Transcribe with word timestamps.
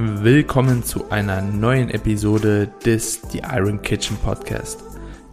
willkommen 0.00 0.84
zu 0.84 1.10
einer 1.10 1.40
neuen 1.40 1.90
Episode 1.90 2.68
des 2.84 3.20
The 3.32 3.42
Iron 3.52 3.82
Kitchen 3.82 4.16
Podcast. 4.18 4.78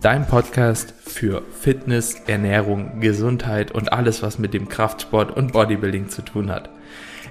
Dein 0.01 0.25
Podcast 0.25 0.91
für 1.05 1.43
Fitness, 1.61 2.15
Ernährung, 2.25 2.99
Gesundheit 2.99 3.71
und 3.71 3.93
alles, 3.93 4.23
was 4.23 4.39
mit 4.39 4.55
dem 4.55 4.67
Kraftsport 4.67 5.37
und 5.37 5.53
Bodybuilding 5.53 6.09
zu 6.09 6.23
tun 6.23 6.49
hat. 6.49 6.71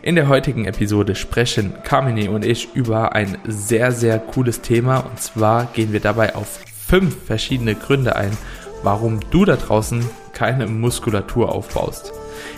In 0.01 0.15
der 0.15 0.29
heutigen 0.29 0.67
Episode 0.67 1.17
sprechen 1.17 1.73
Kamini 1.83 2.29
und 2.29 2.45
ich 2.45 2.73
über 2.75 3.17
ein 3.17 3.37
sehr, 3.49 3.91
sehr 3.91 4.21
cooles 4.21 4.61
Thema 4.61 4.99
und 4.99 5.19
zwar 5.19 5.67
gehen 5.73 5.93
wir 5.93 6.01
dabei 6.01 6.37
auf 6.37 6.61
fünf 6.87 7.17
verschiedene 7.25 7.75
Gründe 7.75 8.15
ein, 8.15 8.37
warum 8.85 9.19
du 9.33 9.45
da 9.45 9.57
draußen 9.57 10.09
keine 10.35 10.69
Muskulatur 10.69 11.53
aufbaust. 11.53 12.13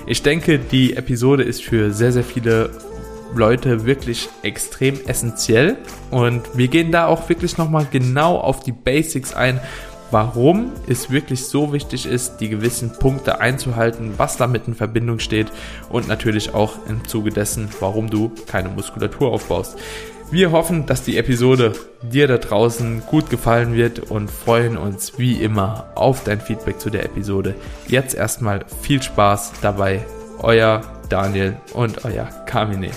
Ich 0.07 0.23
denke, 0.23 0.59
die 0.59 0.97
Episode 0.97 1.45
ist 1.45 1.65
für 1.65 1.93
sehr, 1.95 2.13
sehr 2.13 2.25
viele 2.25 2.71
Leute 3.35 3.85
wirklich 3.85 4.29
extrem 4.43 4.99
essentiell 5.07 5.77
und 6.11 6.43
wir 6.55 6.69
gehen 6.69 6.93
da 6.93 7.07
auch 7.07 7.29
wirklich 7.29 7.59
nochmal 7.59 7.87
genau 7.91 8.39
auf 8.39 8.61
die 8.61 8.73
Basics 8.73 9.35
ein, 9.35 9.61
warum 10.11 10.73
es 10.87 11.11
wirklich 11.11 11.47
so 11.47 11.73
wichtig 11.73 12.07
ist, 12.07 12.39
die 12.39 12.49
gewissen 12.49 12.93
Punkte 12.93 13.41
einzuhalten, 13.41 14.15
was 14.17 14.37
damit 14.37 14.69
in 14.69 14.75
Verbindung 14.75 15.19
steht 15.19 15.49
und 15.89 16.09
natürlich 16.09 16.55
auch 16.55 16.75
im 16.89 17.07
Zuge 17.07 17.31
dessen, 17.31 17.69
warum 17.81 18.09
du 18.11 18.31
keine 18.47 18.69
Muskulatur 18.69 19.33
aufbaust. 19.33 19.77
Wir 20.31 20.51
hoffen, 20.51 20.87
dass 20.87 21.05
die 21.05 21.19
Episode 21.19 21.73
dir 22.03 22.27
da 22.27 22.39
draußen 22.39 23.03
gut 23.07 23.31
gefallen 23.31 23.75
wird 23.75 24.11
und 24.11 24.29
freuen 24.29 24.77
uns 24.77 25.19
wie 25.19 25.41
immer 25.41 25.87
auf 25.95 26.25
dein 26.25 26.41
Feedback 26.41 26.81
zu 26.81 26.91
der 26.91 27.05
Episode. 27.05 27.55
Jetzt 27.87 28.15
erstmal 28.15 28.65
viel 28.83 29.01
Spaß 29.01 29.53
dabei. 29.63 30.05
Euer 30.39 30.81
Daniel 31.09 31.57
und 31.75 32.05
euer 32.05 32.29
Kamine. 32.47 32.91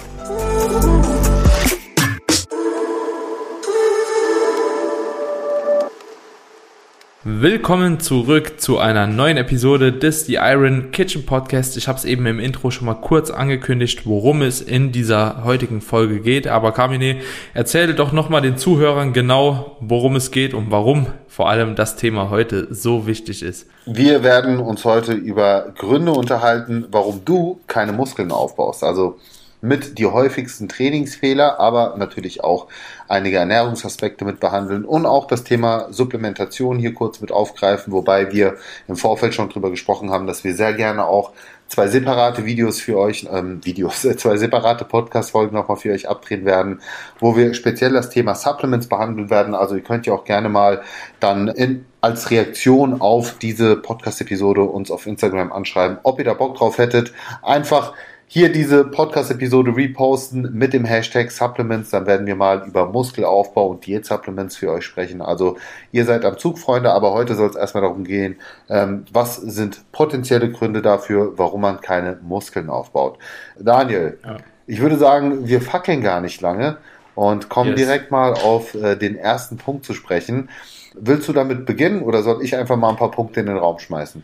Willkommen 7.32 8.00
zurück 8.00 8.60
zu 8.60 8.80
einer 8.80 9.06
neuen 9.06 9.38
Episode 9.38 9.94
des 9.94 10.26
The 10.26 10.40
Iron 10.42 10.90
Kitchen 10.92 11.28
Podcast. 11.28 11.78
Ich 11.78 11.88
habe 11.88 11.96
es 11.96 12.04
eben 12.04 12.26
im 12.26 12.40
Intro 12.40 12.72
schon 12.72 12.88
mal 12.88 12.96
kurz 12.96 13.30
angekündigt, 13.30 14.08
worum 14.08 14.42
es 14.42 14.62
in 14.62 14.92
dieser 14.92 15.44
heutigen 15.44 15.80
Folge 15.80 16.22
geht. 16.22 16.48
Aber 16.48 16.72
Kamine, 16.72 17.18
erzähle 17.54 17.94
doch 17.94 18.14
nochmal 18.14 18.42
den 18.42 18.58
Zuhörern 18.58 19.14
genau, 19.14 19.78
worum 19.80 20.16
es 20.16 20.32
geht 20.32 20.56
und 20.56 20.72
warum 20.72 21.06
vor 21.28 21.52
allem 21.52 21.76
das 21.76 21.96
Thema 21.96 22.32
heute 22.32 22.74
so 22.74 23.06
wichtig 23.06 23.44
ist. 23.44 23.68
Wir 23.86 24.24
werden 24.24 24.58
uns 24.58 24.84
heute 24.84 25.14
über 25.14 25.72
Gründe 25.78 26.14
unterhalten, 26.14 26.88
warum 26.90 27.24
du 27.26 27.60
keine 27.68 27.94
Muskeln 27.94 28.32
aufbaust. 28.32 28.84
Also 28.84 29.20
mit 29.62 29.98
die 29.98 30.06
häufigsten 30.06 30.70
Trainingsfehler, 30.70 31.60
aber 31.60 31.96
natürlich 31.98 32.44
auch 32.44 32.68
einige 33.08 33.38
Ernährungsaspekte 33.38 34.24
mit 34.26 34.40
behandeln 34.40 34.86
und 34.86 35.06
auch 35.06 35.28
das 35.28 35.44
Thema 35.44 35.88
Supplementation 35.92 36.80
hier 36.80 36.94
kurz 36.94 37.22
mit 37.22 37.32
aufgreifen, 37.32 37.92
wobei 37.92 38.32
wir 38.32 38.56
im 38.88 38.96
Vorfeld 38.96 39.34
schon 39.34 39.50
drüber 39.50 39.70
gesprochen 39.70 40.12
haben, 40.12 40.28
dass 40.28 40.44
wir 40.44 40.56
sehr 40.56 40.74
gerne 40.74 41.06
auch 41.06 41.32
zwei 41.70 41.88
separate 41.88 42.46
Videos 42.46 42.82
für 42.82 42.98
euch, 42.98 43.28
ähm, 43.32 43.64
Videos, 43.64 44.02
zwei 44.18 44.38
separate 44.38 44.86
Podcast-Folgen 44.86 45.56
nochmal 45.56 45.78
für 45.78 45.92
euch 45.92 46.10
abdrehen 46.10 46.46
werden, 46.46 46.82
wo 47.20 47.38
wir 47.38 47.54
speziell 47.54 47.94
das 47.94 48.10
Thema 48.10 48.36
Supplements 48.36 48.88
behandeln 48.88 49.30
werden. 49.30 49.56
Also 49.56 49.76
ihr 49.76 49.84
könnt 49.84 50.06
ja 50.06 50.14
auch 50.14 50.26
gerne 50.26 50.50
mal 50.50 50.82
dann 51.20 51.48
in, 51.48 51.86
als 52.02 52.32
Reaktion 52.32 53.02
auf 53.02 53.38
diese 53.40 53.76
Podcast-Episode 53.76 54.64
uns 54.64 54.90
auf 54.92 55.06
Instagram 55.06 55.52
anschreiben, 55.52 56.00
ob 56.04 56.20
ihr 56.20 56.26
da 56.26 56.34
Bock 56.34 56.56
drauf 56.56 56.78
hättet. 56.78 57.14
Einfach 57.44 57.94
hier 58.32 58.52
diese 58.52 58.86
Podcast-Episode 58.86 59.76
reposten 59.76 60.54
mit 60.54 60.74
dem 60.74 60.86
Hashtag 60.86 61.32
Supplements. 61.32 61.90
Dann 61.90 62.06
werden 62.06 62.28
wir 62.28 62.36
mal 62.36 62.64
über 62.68 62.86
Muskelaufbau 62.86 63.70
und 63.70 63.88
Diät-Supplements 63.88 64.56
für 64.56 64.72
euch 64.72 64.86
sprechen. 64.86 65.24
Also 65.24 65.58
ihr 65.92 66.06
seid 66.06 66.24
am 66.24 66.38
Zug, 66.38 66.60
Freunde, 66.60 66.92
aber 66.92 67.12
heute 67.12 67.34
soll 67.34 67.50
es 67.50 67.56
erstmal 67.56 67.82
darum 67.82 68.04
gehen, 68.04 68.36
ähm, 68.70 69.06
was 69.12 69.38
sind 69.38 69.92
potenzielle 69.92 70.52
Gründe 70.52 70.84
dafür, 70.84 71.40
warum 71.40 71.62
man 71.62 71.82
keine 71.82 72.20
Muskeln 72.22 72.70
aufbaut. 72.70 73.18
Daniel, 73.60 74.20
ja. 74.24 74.38
ich 74.68 74.80
würde 74.80 74.98
sagen, 74.98 75.48
wir 75.48 75.60
fackeln 75.60 76.04
gar 76.04 76.22
nicht 76.22 76.40
lange 76.40 76.78
und 77.16 77.50
kommen 77.50 77.72
yes. 77.72 77.80
direkt 77.80 78.12
mal 78.12 78.34
auf 78.34 78.76
äh, 78.76 78.96
den 78.96 79.16
ersten 79.16 79.58
Punkt 79.58 79.86
zu 79.86 79.96
sprechen. 79.96 80.50
Willst 80.94 81.28
du 81.28 81.34
damit 81.34 81.66
beginnen 81.66 82.04
oder 82.04 82.22
soll 82.22 82.44
ich 82.44 82.56
einfach 82.56 82.78
mal 82.78 82.90
ein 82.90 82.96
paar 82.96 83.10
Punkte 83.10 83.40
in 83.40 83.48
den 83.48 83.58
Raum 83.58 83.80
schmeißen? 83.80 84.24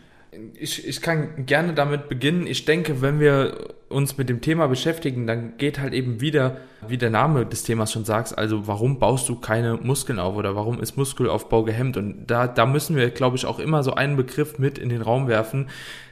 Ich, 0.54 0.86
ich 0.86 1.00
kann 1.00 1.46
gerne 1.46 1.74
damit 1.74 2.08
beginnen. 2.08 2.46
Ich 2.46 2.64
denke, 2.64 3.02
wenn 3.02 3.20
wir 3.20 3.74
uns 3.88 4.18
mit 4.18 4.28
dem 4.28 4.40
Thema 4.40 4.66
beschäftigen, 4.66 5.26
dann 5.26 5.56
geht 5.58 5.78
halt 5.78 5.92
eben 5.92 6.20
wieder, 6.20 6.58
wie 6.86 6.98
der 6.98 7.10
Name 7.10 7.46
des 7.46 7.62
Themas 7.62 7.92
schon 7.92 8.04
sagt, 8.04 8.36
also 8.36 8.66
warum 8.66 8.98
baust 8.98 9.28
du 9.28 9.36
keine 9.36 9.74
Muskeln 9.76 10.18
auf 10.18 10.36
oder 10.36 10.56
warum 10.56 10.80
ist 10.80 10.96
Muskelaufbau 10.96 11.62
gehemmt? 11.62 11.96
Und 11.96 12.26
da, 12.26 12.46
da 12.48 12.66
müssen 12.66 12.96
wir, 12.96 13.10
glaube 13.10 13.36
ich, 13.36 13.46
auch 13.46 13.58
immer 13.58 13.82
so 13.82 13.94
einen 13.94 14.16
Begriff 14.16 14.58
mit 14.58 14.78
in 14.78 14.88
den 14.88 15.02
Raum 15.02 15.28
werfen, 15.28 15.68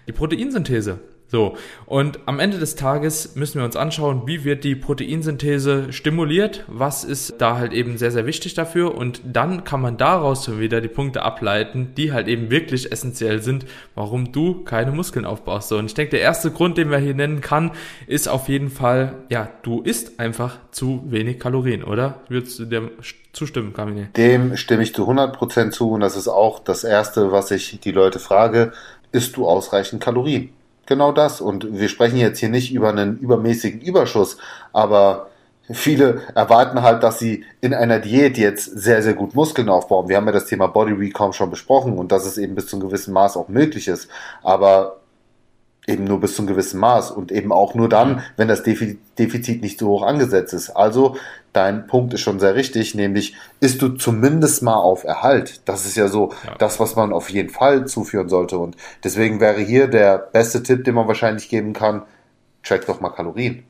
die 0.07 0.13
Proteinsynthese. 0.13 0.99
So, 1.35 1.57
und 1.87 2.21
am 2.27 2.39
Ende 2.39 2.61
des 2.61 2.77
Tages 2.77 3.35
müssen 3.35 3.59
wir 3.59 3.65
uns 3.65 3.75
anschauen, 3.75 4.23
wie 4.27 4.45
wird 4.45 4.63
die 4.63 4.77
Proteinsynthese 4.77 5.93
stimuliert, 5.93 6.63
was 6.69 7.03
ist 7.03 7.41
da 7.41 7.59
halt 7.59 7.73
eben 7.73 7.99
sehr, 7.99 8.13
sehr 8.13 8.25
wichtig 8.25 8.55
dafür 8.55 8.95
und 8.95 9.21
dann 9.25 9.65
kann 9.65 9.81
man 9.81 9.97
daraus 9.97 10.45
schon 10.45 10.61
wieder 10.61 10.81
die 10.81 10.87
Punkte 10.87 11.23
ableiten, 11.23 11.91
die 11.97 12.13
halt 12.13 12.29
eben 12.29 12.53
wirklich 12.53 12.93
essentiell 12.93 13.43
sind, 13.43 13.67
warum 13.97 14.31
du 14.31 14.63
keine 14.63 14.93
Muskeln 14.93 15.25
aufbaust. 15.25 15.71
So, 15.71 15.77
und 15.77 15.87
ich 15.87 15.95
denke, 15.95 16.13
der 16.13 16.21
erste 16.21 16.53
Grund, 16.53 16.79
den 16.79 16.93
wir 16.93 16.99
hier 16.99 17.15
nennen 17.15 17.41
kann, 17.41 17.73
ist 18.07 18.29
auf 18.29 18.49
jeden 18.49 18.71
Fall, 18.71 19.15
ja, 19.29 19.49
du 19.65 19.83
isst 19.83 20.21
einfach 20.21 20.59
zu 20.71 21.03
wenig 21.07 21.41
Kalorien, 21.41 21.83
oder? 21.83 22.21
Würdest 22.29 22.61
du 22.61 22.65
dem 22.65 22.93
zustimmen, 23.33 23.73
Kamine? 23.73 24.09
Dem 24.17 24.57
stimme 24.57 24.85
ich 24.85 24.95
zu 24.95 25.03
100% 25.11 25.73
zu 25.73 25.91
und 25.91 26.01
das 26.01 26.15
ist 26.15 26.29
auch 26.29 26.61
das 26.61 26.85
Erste, 26.85 27.33
was 27.33 27.51
ich 27.51 27.81
die 27.81 27.91
Leute 27.91 28.21
frage, 28.21 28.73
isst 29.11 29.37
du 29.37 29.49
ausreichend 29.49 30.01
Kalorien? 30.01 30.51
Genau 30.87 31.13
das. 31.13 31.41
Und 31.41 31.79
wir 31.79 31.89
sprechen 31.89 32.17
jetzt 32.17 32.39
hier 32.39 32.49
nicht 32.49 32.73
über 32.73 32.91
einen 32.91 33.19
übermäßigen 33.19 33.81
Überschuss, 33.81 34.37
aber 34.73 35.31
viele 35.71 36.23
erwarten 36.35 36.83
halt, 36.83 37.03
dass 37.03 37.19
sie 37.19 37.45
in 37.61 37.73
einer 37.73 37.99
Diät 37.99 38.37
jetzt 38.37 38.65
sehr, 38.65 39.03
sehr 39.03 39.15
gut 39.15 39.35
Muskeln 39.35 39.69
aufbauen. 39.69 40.09
Wir 40.09 40.17
haben 40.17 40.27
ja 40.27 40.33
das 40.33 40.47
Thema 40.47 40.67
Body 40.67 40.93
Recom 40.93 41.33
schon 41.33 41.51
besprochen 41.51 41.97
und 41.97 42.13
dass 42.13 42.27
es 42.27 42.37
eben 42.37 42.55
bis 42.55 42.67
zu 42.67 42.77
einem 42.77 42.89
gewissen 42.89 43.15
Maß 43.15 43.37
auch 43.37 43.49
möglich 43.49 43.89
ist. 43.89 44.09
Aber 44.43 45.01
eben 45.87 46.05
nur 46.05 46.21
bis 46.21 46.35
zu 46.37 46.43
einem 46.43 46.49
gewissen 46.49 46.81
Maß 46.81 47.11
und 47.11 47.31
eben 47.31 47.53
auch 47.53 47.75
nur 47.75 47.89
dann, 47.89 48.23
wenn 48.37 48.49
das 48.49 48.63
Defizit 48.63 49.63
nicht 49.63 49.79
so 49.79 49.89
hoch 49.89 50.03
angesetzt 50.03 50.55
ist. 50.55 50.71
Also 50.71 51.17
dein 51.53 51.87
Punkt 51.87 52.15
ist 52.15 52.21
schon 52.21 52.41
sehr 52.41 52.55
richtig, 52.55 52.95
nämlich 52.95 53.35
ist 53.61 53.83
du 53.83 53.91
zumindest 53.91 54.63
mal 54.63 54.77
auf 54.77 55.05
Erhalt. 55.05 55.61
Das 55.67 55.85
ist 55.85 55.97
ja 55.97 56.09
so 56.09 56.33
ja. 56.47 56.55
das, 56.57 56.81
was 56.81 56.97
man 56.97 57.13
auf 57.13 57.31
jeden 57.31 57.51
Fall 57.51 57.87
zuführen 57.87 58.29
sollte. 58.29 58.59
Und 58.59 58.77
deswegen 59.03 59.41
wäre 59.41 59.61
hier 59.61 59.87
der 59.87 60.19
beste 60.19 60.63
Tipp, 60.63 60.85
den 60.85 60.95
man 60.95 61.07
wahrscheinlich 61.07 61.49
geben 61.49 61.75
kann, 61.75 62.03
track 62.63 62.87
doch 62.87 63.01
mal 63.01 63.11
Kalorien. 63.11 63.65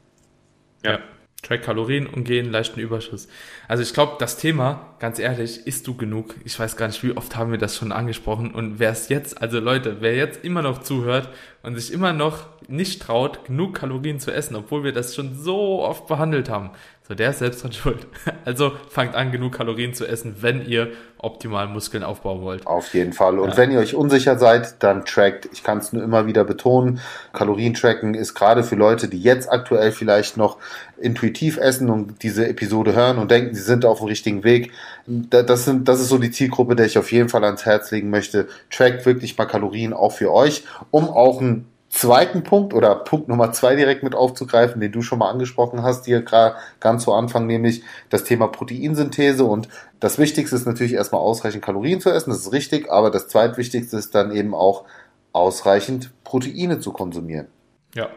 Ja, 0.84 1.00
track 1.42 1.62
Kalorien 1.62 2.06
und 2.06 2.24
geh 2.24 2.38
in 2.38 2.50
leichten 2.50 2.80
Überschuss. 2.80 3.28
Also 3.68 3.82
ich 3.82 3.92
glaube, 3.92 4.14
das 4.18 4.36
Thema, 4.36 4.94
ganz 4.98 5.18
ehrlich, 5.18 5.66
isst 5.66 5.86
du 5.86 5.96
genug? 5.96 6.36
Ich 6.44 6.58
weiß 6.58 6.76
gar 6.76 6.86
nicht, 6.86 7.02
wie 7.02 7.16
oft 7.16 7.36
haben 7.36 7.50
wir 7.50 7.58
das 7.58 7.76
schon 7.76 7.92
angesprochen. 7.92 8.54
Und 8.54 8.78
wer 8.78 8.90
es 8.90 9.08
jetzt, 9.08 9.42
also 9.42 9.58
Leute, 9.58 9.96
wer 10.00 10.14
jetzt 10.14 10.44
immer 10.44 10.62
noch 10.62 10.80
zuhört 10.82 11.28
und 11.64 11.76
sich 11.76 11.92
immer 11.92 12.12
noch 12.12 12.46
nicht 12.68 13.02
traut, 13.02 13.44
genug 13.46 13.74
Kalorien 13.74 14.20
zu 14.20 14.30
essen, 14.32 14.54
obwohl 14.54 14.84
wir 14.84 14.92
das 14.92 15.14
schon 15.14 15.34
so 15.34 15.82
oft 15.82 16.06
behandelt 16.06 16.48
haben, 16.48 16.70
so, 17.06 17.14
der 17.14 17.30
ist 17.30 17.40
selbst 17.40 17.62
dran 17.62 17.72
schuld. 17.74 18.06
Also 18.46 18.72
fangt 18.88 19.14
an, 19.14 19.30
genug 19.30 19.52
Kalorien 19.52 19.92
zu 19.92 20.06
essen, 20.06 20.36
wenn 20.40 20.66
ihr 20.66 20.92
optimal 21.18 21.66
Muskeln 21.68 22.02
aufbauen 22.02 22.40
wollt. 22.40 22.66
Auf 22.66 22.94
jeden 22.94 23.12
Fall. 23.12 23.38
Und 23.38 23.50
ja. 23.50 23.56
wenn 23.58 23.70
ihr 23.70 23.78
euch 23.78 23.94
unsicher 23.94 24.38
seid, 24.38 24.82
dann 24.82 25.04
trackt. 25.04 25.48
Ich 25.52 25.62
kann 25.62 25.78
es 25.78 25.92
nur 25.92 26.02
immer 26.02 26.26
wieder 26.26 26.44
betonen. 26.44 27.00
Kalorien 27.32 27.74
tracken 27.74 28.14
ist 28.14 28.34
gerade 28.34 28.64
für 28.64 28.76
Leute, 28.76 29.08
die 29.08 29.20
jetzt 29.20 29.50
aktuell 29.50 29.92
vielleicht 29.92 30.38
noch 30.38 30.58
intuitiv 30.98 31.58
essen 31.58 31.90
und 31.90 32.22
diese 32.22 32.48
Episode 32.48 32.94
hören 32.94 33.18
und 33.18 33.30
denken, 33.30 33.54
sie 33.54 33.62
sind 33.62 33.84
auf 33.84 33.98
dem 33.98 34.08
richtigen 34.08 34.44
Weg. 34.44 34.72
Das, 35.06 35.64
sind, 35.64 35.88
das 35.88 36.00
ist 36.00 36.08
so 36.08 36.18
die 36.18 36.30
Zielgruppe, 36.30 36.76
der 36.76 36.86
ich 36.86 36.96
auf 36.96 37.12
jeden 37.12 37.28
Fall 37.28 37.44
ans 37.44 37.66
Herz 37.66 37.90
legen 37.90 38.08
möchte. 38.10 38.48
Trackt 38.70 39.04
wirklich 39.04 39.36
mal 39.36 39.44
Kalorien 39.44 39.92
auch 39.92 40.12
für 40.12 40.32
euch, 40.32 40.64
um 40.90 41.08
auch 41.08 41.40
ein 41.40 41.53
zweiten 41.94 42.42
Punkt 42.42 42.74
oder 42.74 42.96
Punkt 42.96 43.28
Nummer 43.28 43.52
zwei 43.52 43.76
direkt 43.76 44.02
mit 44.02 44.16
aufzugreifen, 44.16 44.80
den 44.80 44.90
du 44.90 45.00
schon 45.00 45.20
mal 45.20 45.30
angesprochen 45.30 45.82
hast, 45.84 46.06
hier 46.06 46.22
gerade 46.22 46.56
ganz 46.80 47.04
zu 47.04 47.12
Anfang, 47.12 47.46
nämlich 47.46 47.84
das 48.10 48.24
Thema 48.24 48.48
Proteinsynthese. 48.48 49.44
Und 49.44 49.68
das 50.00 50.18
Wichtigste 50.18 50.56
ist 50.56 50.66
natürlich 50.66 50.94
erstmal 50.94 51.20
ausreichend 51.20 51.62
Kalorien 51.62 52.00
zu 52.00 52.10
essen, 52.10 52.30
das 52.30 52.40
ist 52.40 52.52
richtig, 52.52 52.90
aber 52.90 53.10
das 53.10 53.28
zweitwichtigste 53.28 53.96
ist 53.96 54.14
dann 54.14 54.32
eben 54.32 54.54
auch 54.54 54.84
ausreichend 55.32 56.12
Proteine 56.24 56.80
zu 56.80 56.92
konsumieren. 56.92 57.46
Ja, 57.94 58.08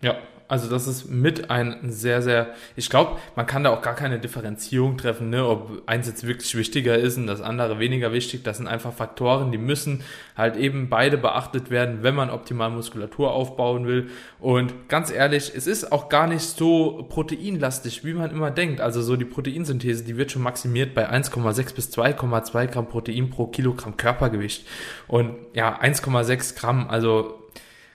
ja, 0.00 0.14
also 0.46 0.68
das 0.68 0.86
ist 0.86 1.10
mit 1.10 1.50
ein 1.50 1.78
sehr, 1.84 2.20
sehr, 2.20 2.48
ich 2.76 2.90
glaube, 2.90 3.18
man 3.34 3.46
kann 3.46 3.64
da 3.64 3.70
auch 3.70 3.80
gar 3.80 3.94
keine 3.94 4.18
Differenzierung 4.18 4.98
treffen, 4.98 5.30
ne, 5.30 5.46
ob 5.46 5.82
eins 5.86 6.06
jetzt 6.06 6.26
wirklich 6.26 6.54
wichtiger 6.54 6.98
ist 6.98 7.16
und 7.16 7.26
das 7.26 7.40
andere 7.40 7.78
weniger 7.78 8.12
wichtig. 8.12 8.42
Das 8.44 8.58
sind 8.58 8.66
einfach 8.66 8.92
Faktoren, 8.92 9.52
die 9.52 9.58
müssen 9.58 10.02
halt 10.36 10.56
eben 10.56 10.90
beide 10.90 11.16
beachtet 11.16 11.70
werden, 11.70 12.02
wenn 12.02 12.14
man 12.14 12.28
optimal 12.28 12.70
Muskulatur 12.70 13.32
aufbauen 13.32 13.86
will. 13.86 14.10
Und 14.38 14.88
ganz 14.88 15.10
ehrlich, 15.10 15.52
es 15.56 15.66
ist 15.66 15.92
auch 15.92 16.10
gar 16.10 16.26
nicht 16.26 16.42
so 16.42 17.06
proteinlastig, 17.08 18.04
wie 18.04 18.12
man 18.12 18.30
immer 18.30 18.50
denkt. 18.50 18.82
Also 18.82 19.00
so 19.00 19.16
die 19.16 19.24
Proteinsynthese, 19.24 20.04
die 20.04 20.18
wird 20.18 20.30
schon 20.30 20.42
maximiert 20.42 20.94
bei 20.94 21.10
1,6 21.10 21.74
bis 21.74 21.90
2,2 21.96 22.66
Gramm 22.66 22.88
Protein 22.88 23.30
pro 23.30 23.46
Kilogramm 23.46 23.96
Körpergewicht. 23.96 24.66
Und 25.08 25.36
ja, 25.54 25.80
1,6 25.80 26.56
Gramm, 26.58 26.88
also 26.88 27.43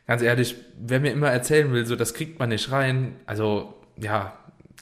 ganz 0.10 0.24
ehrlich, 0.24 0.56
wer 0.76 1.00
mir 1.00 1.12
immer 1.12 1.30
erzählen 1.30 1.72
will, 1.72 1.86
so 1.86 1.96
das 1.96 2.16
kriegt 2.16 2.40
man 2.40 2.50
nicht 2.50 2.72
rein, 2.72 3.18
also 3.28 3.76
ja, 3.96 4.34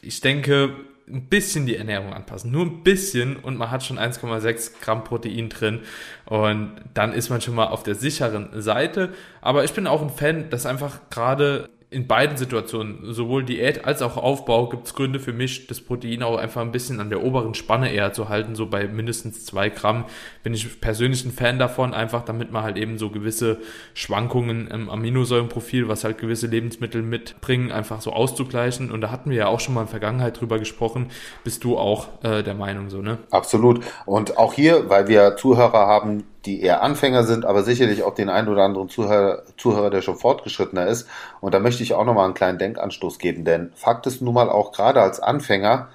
ich 0.01 0.21
denke, 0.21 0.74
ein 1.06 1.27
bisschen 1.27 1.65
die 1.65 1.75
Ernährung 1.75 2.13
anpassen, 2.13 2.50
nur 2.50 2.65
ein 2.65 2.81
bisschen 2.81 3.35
und 3.35 3.57
man 3.57 3.69
hat 3.69 3.83
schon 3.83 4.00
1,6 4.00 4.79
Gramm 4.79 5.03
Protein 5.03 5.50
drin. 5.50 5.81
Und 6.24 6.79
dann 6.94 7.12
ist 7.12 7.29
man 7.29 7.41
schon 7.41 7.56
mal 7.56 7.68
auf 7.68 7.83
der 7.83 7.95
sicheren 7.95 8.62
Seite. 8.62 9.09
Aber 9.41 9.65
ich 9.65 9.74
bin 9.74 9.85
auch 9.85 10.01
ein 10.01 10.09
Fan, 10.09 10.50
dass 10.50 10.65
einfach 10.65 11.09
gerade 11.09 11.68
in 11.89 12.05
beiden 12.05 12.35
Situationen, 12.35 13.13
sowohl 13.13 13.45
Diät 13.45 13.85
als 13.85 14.01
auch 14.01 14.17
Aufbau, 14.17 14.67
gibt 14.67 14.87
es 14.87 14.93
Gründe 14.93 15.21
für 15.21 15.31
mich, 15.31 15.67
das 15.67 15.79
Protein 15.79 16.21
auch 16.21 16.37
einfach 16.37 16.61
ein 16.61 16.73
bisschen 16.73 16.99
an 16.99 17.09
der 17.09 17.23
oberen 17.23 17.53
Spanne 17.53 17.93
eher 17.93 18.11
zu 18.11 18.27
halten, 18.27 18.55
so 18.55 18.65
bei 18.65 18.89
mindestens 18.89 19.45
zwei 19.45 19.69
Gramm. 19.69 20.03
Bin 20.43 20.53
ich 20.53 20.81
persönlich 20.81 21.23
ein 21.23 21.31
Fan 21.31 21.59
davon, 21.59 21.93
einfach 21.93 22.25
damit 22.25 22.51
man 22.51 22.63
halt 22.63 22.75
eben 22.75 22.97
so 22.97 23.09
gewisse 23.09 23.59
Schwankungen 23.93 24.67
im 24.67 24.89
Aminosäurenprofil, 24.89 25.87
was 25.87 26.03
halt 26.03 26.17
gewisse 26.17 26.47
Lebensmittel 26.47 27.01
mitbringen, 27.01 27.71
einfach 27.71 28.01
so 28.01 28.11
auszugleichen. 28.11 28.91
Und 28.91 28.99
da 28.99 29.09
hatten 29.09 29.29
wir 29.29 29.37
ja 29.37 29.47
auch 29.47 29.61
schon 29.61 29.73
mal 29.73 29.81
in 29.81 29.87
der 29.87 29.91
Vergangenheit 29.91 30.41
drüber 30.41 30.59
gesprochen. 30.59 31.07
Bist 31.45 31.63
du 31.63 31.77
auch 31.77 32.21
äh, 32.21 32.43
der 32.43 32.55
Meinung 32.55 32.89
so, 32.89 33.01
ne? 33.01 33.19
Absolut. 33.31 33.79
Und 34.05 34.37
auch 34.37 34.51
hier, 34.53 34.89
weil 34.89 35.07
wir 35.07 35.37
Zuhörer 35.37 35.87
haben, 35.87 36.25
die 36.47 36.61
eher 36.61 36.81
Anfänger 36.81 37.25
sind, 37.25 37.45
aber 37.45 37.63
sicherlich 37.63 38.03
auch 38.03 38.15
den 38.15 38.29
einen 38.29 38.47
oder 38.47 38.63
anderen 38.63 38.88
Zuhörer, 38.89 39.44
Zuhörer 39.57 39.89
der 39.89 40.01
schon 40.01 40.15
fortgeschrittener 40.15 40.88
ist. 40.88 41.07
Und 41.41 41.53
da 41.53 41.59
möchte 41.59 41.83
ich 41.83 41.94
auch 41.94 42.05
nochmal 42.05 42.25
einen 42.25 42.33
kleinen 42.33 42.57
Denkanstoß 42.57 43.19
geben, 43.19 43.44
denn 43.44 43.71
Fakt 43.75 44.07
ist 44.07 44.21
nun 44.21 44.33
mal 44.33 44.49
auch 44.49 44.71
gerade 44.71 45.01
als 45.01 45.19
Anfänger, 45.19 45.89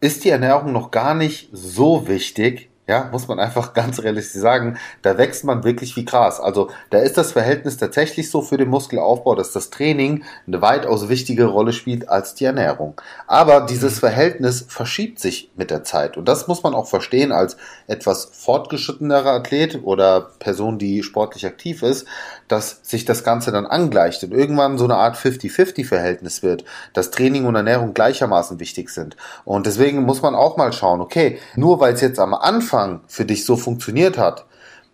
ist 0.00 0.24
die 0.24 0.30
Ernährung 0.30 0.72
noch 0.72 0.90
gar 0.90 1.14
nicht 1.14 1.50
so 1.52 2.08
wichtig, 2.08 2.70
ja, 2.92 3.08
muss 3.10 3.26
man 3.26 3.40
einfach 3.40 3.72
ganz 3.74 4.02
realistisch 4.02 4.42
sagen, 4.42 4.76
da 5.00 5.16
wächst 5.16 5.44
man 5.44 5.64
wirklich 5.64 5.96
wie 5.96 6.04
Gras. 6.04 6.40
Also 6.40 6.70
da 6.90 6.98
ist 6.98 7.16
das 7.16 7.32
Verhältnis 7.32 7.78
tatsächlich 7.78 8.30
so 8.30 8.42
für 8.42 8.58
den 8.58 8.68
Muskelaufbau, 8.68 9.34
dass 9.34 9.52
das 9.52 9.70
Training 9.70 10.24
eine 10.46 10.60
weitaus 10.60 11.08
wichtige 11.08 11.46
Rolle 11.46 11.72
spielt 11.72 12.10
als 12.10 12.34
die 12.34 12.44
Ernährung. 12.44 13.00
Aber 13.26 13.62
dieses 13.62 13.98
Verhältnis 13.98 14.66
verschiebt 14.68 15.20
sich 15.20 15.50
mit 15.56 15.70
der 15.70 15.84
Zeit. 15.84 16.18
Und 16.18 16.28
das 16.28 16.48
muss 16.48 16.62
man 16.62 16.74
auch 16.74 16.86
verstehen 16.86 17.32
als 17.32 17.56
etwas 17.86 18.26
fortgeschrittenerer 18.32 19.32
Athlet 19.32 19.80
oder 19.82 20.20
Person, 20.38 20.78
die 20.78 21.02
sportlich 21.02 21.46
aktiv 21.46 21.82
ist, 21.82 22.06
dass 22.48 22.80
sich 22.82 23.06
das 23.06 23.24
Ganze 23.24 23.52
dann 23.52 23.64
angleicht 23.66 24.22
und 24.22 24.32
irgendwann 24.32 24.76
so 24.76 24.84
eine 24.84 24.96
Art 24.96 25.16
50-50-Verhältnis 25.16 26.42
wird, 26.42 26.64
dass 26.92 27.10
Training 27.10 27.46
und 27.46 27.54
Ernährung 27.54 27.94
gleichermaßen 27.94 28.60
wichtig 28.60 28.90
sind. 28.90 29.16
Und 29.46 29.64
deswegen 29.64 30.02
muss 30.02 30.20
man 30.20 30.34
auch 30.34 30.58
mal 30.58 30.74
schauen, 30.74 31.00
okay, 31.00 31.38
nur 31.56 31.80
weil 31.80 31.94
es 31.94 32.02
jetzt 32.02 32.18
am 32.18 32.34
Anfang 32.34 32.81
Anfang 32.82 33.00
für 33.06 33.24
dich 33.24 33.44
so 33.44 33.56
funktioniert 33.56 34.18
hat, 34.18 34.44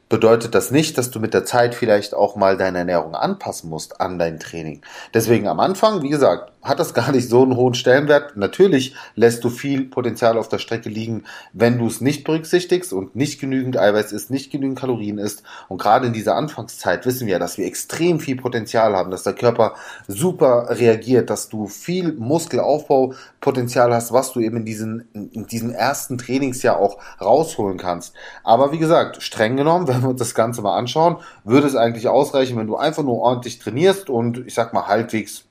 bedeutet 0.08 0.55
das 0.55 0.70
nicht, 0.70 0.96
dass 0.96 1.11
du 1.11 1.20
mit 1.20 1.35
der 1.35 1.44
Zeit 1.44 1.75
vielleicht 1.75 2.14
auch 2.14 2.37
mal 2.37 2.56
deine 2.56 2.79
Ernährung 2.79 3.14
anpassen 3.14 3.69
musst 3.69 4.00
an 4.00 4.19
dein 4.19 4.40
Training. 4.40 4.81
Deswegen 5.12 5.49
am 5.49 5.61
Anfang, 5.61 6.02
wie 6.02 6.08
gesagt, 6.08 6.52
hat 6.63 6.79
das 6.79 6.95
gar 6.99 7.13
nicht 7.13 7.29
so 7.29 7.43
einen 7.43 7.57
hohen 7.57 7.75
Stellenwert. 7.75 8.37
Natürlich 8.37 8.95
lässt 9.15 9.43
du 9.45 9.51
viel 9.51 9.85
Potenzial 9.87 10.39
auf 10.39 10.49
der 10.49 10.59
Strecke 10.59 10.89
liegen, 10.89 11.25
wenn 11.53 11.79
du 11.79 11.87
es 11.87 12.01
nicht 12.01 12.25
berücksichtigst 12.25 12.93
und 12.93 13.17
nicht 13.17 13.41
genügend 13.41 13.79
Eiweiß 13.79 14.13
isst, 14.13 14.31
nicht 14.31 14.51
genügend 14.51 14.79
Kalorien 14.79 15.19
isst. 15.19 15.43
Und 15.69 15.79
gerade 15.79 16.07
in 16.07 16.13
dieser 16.13 16.37
Anfangszeit 16.37 17.07
wissen 17.07 17.27
wir 17.27 17.39
dass 17.39 17.59
wir 17.59 17.67
extrem 17.67 18.21
viel 18.21 18.37
Potenzial 18.37 18.95
haben, 18.95 19.11
dass 19.11 19.23
der 19.23 19.33
Körper 19.33 19.75
super 20.07 20.67
reagiert, 20.71 21.31
dass 21.31 21.49
du 21.49 21.67
viel 21.67 22.13
Muskelaufbaupotenzial 22.13 23.95
hast, 23.95 24.13
was 24.13 24.33
du 24.33 24.41
eben 24.41 24.59
in, 24.59 24.65
diesen, 24.65 25.09
in 25.13 25.47
diesem 25.47 25.71
ersten 25.71 26.19
Trainingsjahr 26.19 26.79
auch 26.79 26.99
rausholen 27.21 27.79
kannst. 27.79 28.15
Aber 28.43 28.73
wie 28.73 28.79
gesagt, 28.79 29.23
streng 29.23 29.57
genommen, 29.57 29.89
wenn 29.89 30.03
wir 30.03 30.09
uns 30.11 30.19
das 30.19 30.35
Ganze 30.35 30.63
mal 30.63 30.77
anschauen, 30.77 31.17
würde 31.45 31.67
es 31.67 31.77
eigentlich 31.77 32.09
ausreichen, 32.09 32.59
wenn 32.59 32.67
du 32.67 32.77
einfach 32.77 33.03
nur 33.03 33.21
ordentlich 33.21 33.59
trainierst 33.59 34.11
und 34.11 34.47
ich 34.47 34.55
sag 34.55 34.73
mal 34.75 34.87
halbwegs 34.87 35.48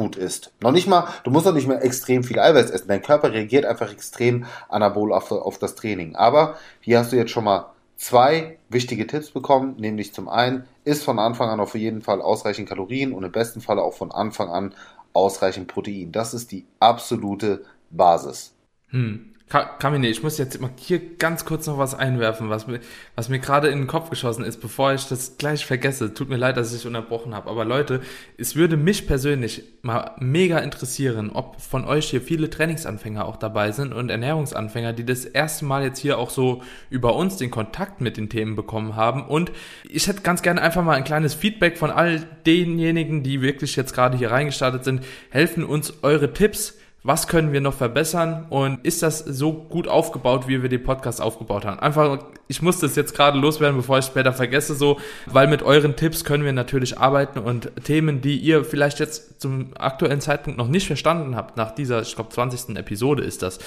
gut 0.00 0.16
ist. 0.16 0.50
Noch 0.62 0.72
nicht 0.72 0.88
mal, 0.88 1.08
du 1.24 1.30
musst 1.30 1.44
noch 1.44 1.52
nicht 1.52 1.68
mehr 1.68 1.84
extrem 1.84 2.24
viel 2.24 2.40
Eiweiß 2.40 2.70
essen. 2.70 2.88
Dein 2.88 3.02
Körper 3.02 3.32
reagiert 3.32 3.66
einfach 3.66 3.92
extrem 3.92 4.46
anabol 4.70 5.12
auf, 5.12 5.30
auf 5.30 5.58
das 5.58 5.74
Training. 5.74 6.16
Aber 6.16 6.56
hier 6.80 6.98
hast 6.98 7.12
du 7.12 7.16
jetzt 7.16 7.32
schon 7.32 7.44
mal 7.44 7.66
zwei 7.96 8.56
wichtige 8.70 9.06
Tipps 9.06 9.30
bekommen, 9.30 9.76
nämlich 9.78 10.14
zum 10.14 10.30
einen, 10.30 10.64
ist 10.84 11.04
von 11.04 11.18
Anfang 11.18 11.50
an 11.50 11.60
auf 11.60 11.74
jeden 11.74 12.00
Fall 12.00 12.22
ausreichend 12.22 12.66
Kalorien 12.66 13.12
und 13.12 13.24
im 13.24 13.30
besten 13.30 13.60
Fall 13.60 13.78
auch 13.78 13.92
von 13.92 14.10
Anfang 14.10 14.48
an 14.48 14.74
ausreichend 15.12 15.68
Protein. 15.68 16.12
Das 16.12 16.32
ist 16.32 16.50
die 16.50 16.64
absolute 16.78 17.66
Basis. 17.90 18.54
Hm. 18.88 19.29
Kamine, 19.50 20.06
ich 20.06 20.22
muss 20.22 20.38
jetzt 20.38 20.60
mal 20.60 20.70
hier 20.76 21.16
ganz 21.16 21.44
kurz 21.44 21.66
noch 21.66 21.76
was 21.76 21.96
einwerfen, 21.96 22.50
was 22.50 22.68
mir, 22.68 22.78
was 23.16 23.28
mir 23.28 23.40
gerade 23.40 23.66
in 23.66 23.78
den 23.78 23.86
Kopf 23.88 24.08
geschossen 24.08 24.44
ist, 24.44 24.60
bevor 24.60 24.94
ich 24.94 25.08
das 25.08 25.38
gleich 25.38 25.66
vergesse. 25.66 26.14
Tut 26.14 26.28
mir 26.28 26.36
leid, 26.36 26.56
dass 26.56 26.72
ich 26.72 26.86
unterbrochen 26.86 27.34
habe. 27.34 27.50
Aber 27.50 27.64
Leute, 27.64 28.00
es 28.38 28.54
würde 28.54 28.76
mich 28.76 29.08
persönlich 29.08 29.64
mal 29.82 30.12
mega 30.20 30.58
interessieren, 30.58 31.30
ob 31.30 31.60
von 31.60 31.84
euch 31.84 32.10
hier 32.10 32.20
viele 32.20 32.48
Trainingsanfänger 32.48 33.24
auch 33.24 33.34
dabei 33.34 33.72
sind 33.72 33.92
und 33.92 34.08
Ernährungsanfänger, 34.08 34.92
die 34.92 35.04
das 35.04 35.24
erste 35.24 35.64
Mal 35.64 35.82
jetzt 35.82 35.98
hier 35.98 36.18
auch 36.18 36.30
so 36.30 36.62
über 36.88 37.16
uns 37.16 37.36
den 37.36 37.50
Kontakt 37.50 38.00
mit 38.00 38.18
den 38.18 38.28
Themen 38.28 38.54
bekommen 38.54 38.94
haben. 38.94 39.26
Und 39.26 39.50
ich 39.88 40.06
hätte 40.06 40.20
ganz 40.20 40.42
gerne 40.42 40.62
einfach 40.62 40.84
mal 40.84 40.94
ein 40.94 41.02
kleines 41.02 41.34
Feedback 41.34 41.76
von 41.76 41.90
all 41.90 42.20
denjenigen, 42.46 43.24
die 43.24 43.42
wirklich 43.42 43.74
jetzt 43.74 43.94
gerade 43.94 44.16
hier 44.16 44.30
reingestartet 44.30 44.84
sind. 44.84 45.04
Helfen 45.30 45.64
uns 45.64 46.04
eure 46.04 46.32
Tipps 46.32 46.76
was 47.02 47.28
können 47.28 47.52
wir 47.52 47.60
noch 47.60 47.74
verbessern 47.74 48.46
und 48.50 48.84
ist 48.84 49.02
das 49.02 49.20
so 49.20 49.52
gut 49.52 49.88
aufgebaut, 49.88 50.48
wie 50.48 50.60
wir 50.60 50.68
den 50.68 50.82
Podcast 50.82 51.20
aufgebaut 51.22 51.64
haben? 51.64 51.78
Einfach, 51.78 52.18
ich 52.46 52.60
muss 52.60 52.78
das 52.78 52.94
jetzt 52.94 53.14
gerade 53.14 53.38
loswerden, 53.38 53.76
bevor 53.76 53.98
ich 53.98 54.04
später 54.04 54.32
vergesse, 54.34 54.74
so, 54.74 54.98
weil 55.26 55.48
mit 55.48 55.62
euren 55.62 55.96
Tipps 55.96 56.24
können 56.24 56.44
wir 56.44 56.52
natürlich 56.52 56.98
arbeiten 56.98 57.38
und 57.38 57.72
Themen, 57.84 58.20
die 58.20 58.36
ihr 58.36 58.64
vielleicht 58.64 59.00
jetzt 59.00 59.40
zum 59.40 59.72
aktuellen 59.78 60.20
Zeitpunkt 60.20 60.58
noch 60.58 60.68
nicht 60.68 60.86
verstanden 60.86 61.36
habt, 61.36 61.56
nach 61.56 61.74
dieser, 61.74 62.02
ich 62.02 62.14
glaube, 62.14 62.30
20. 62.30 62.76
Episode 62.76 63.22
ist 63.22 63.42
das, 63.42 63.60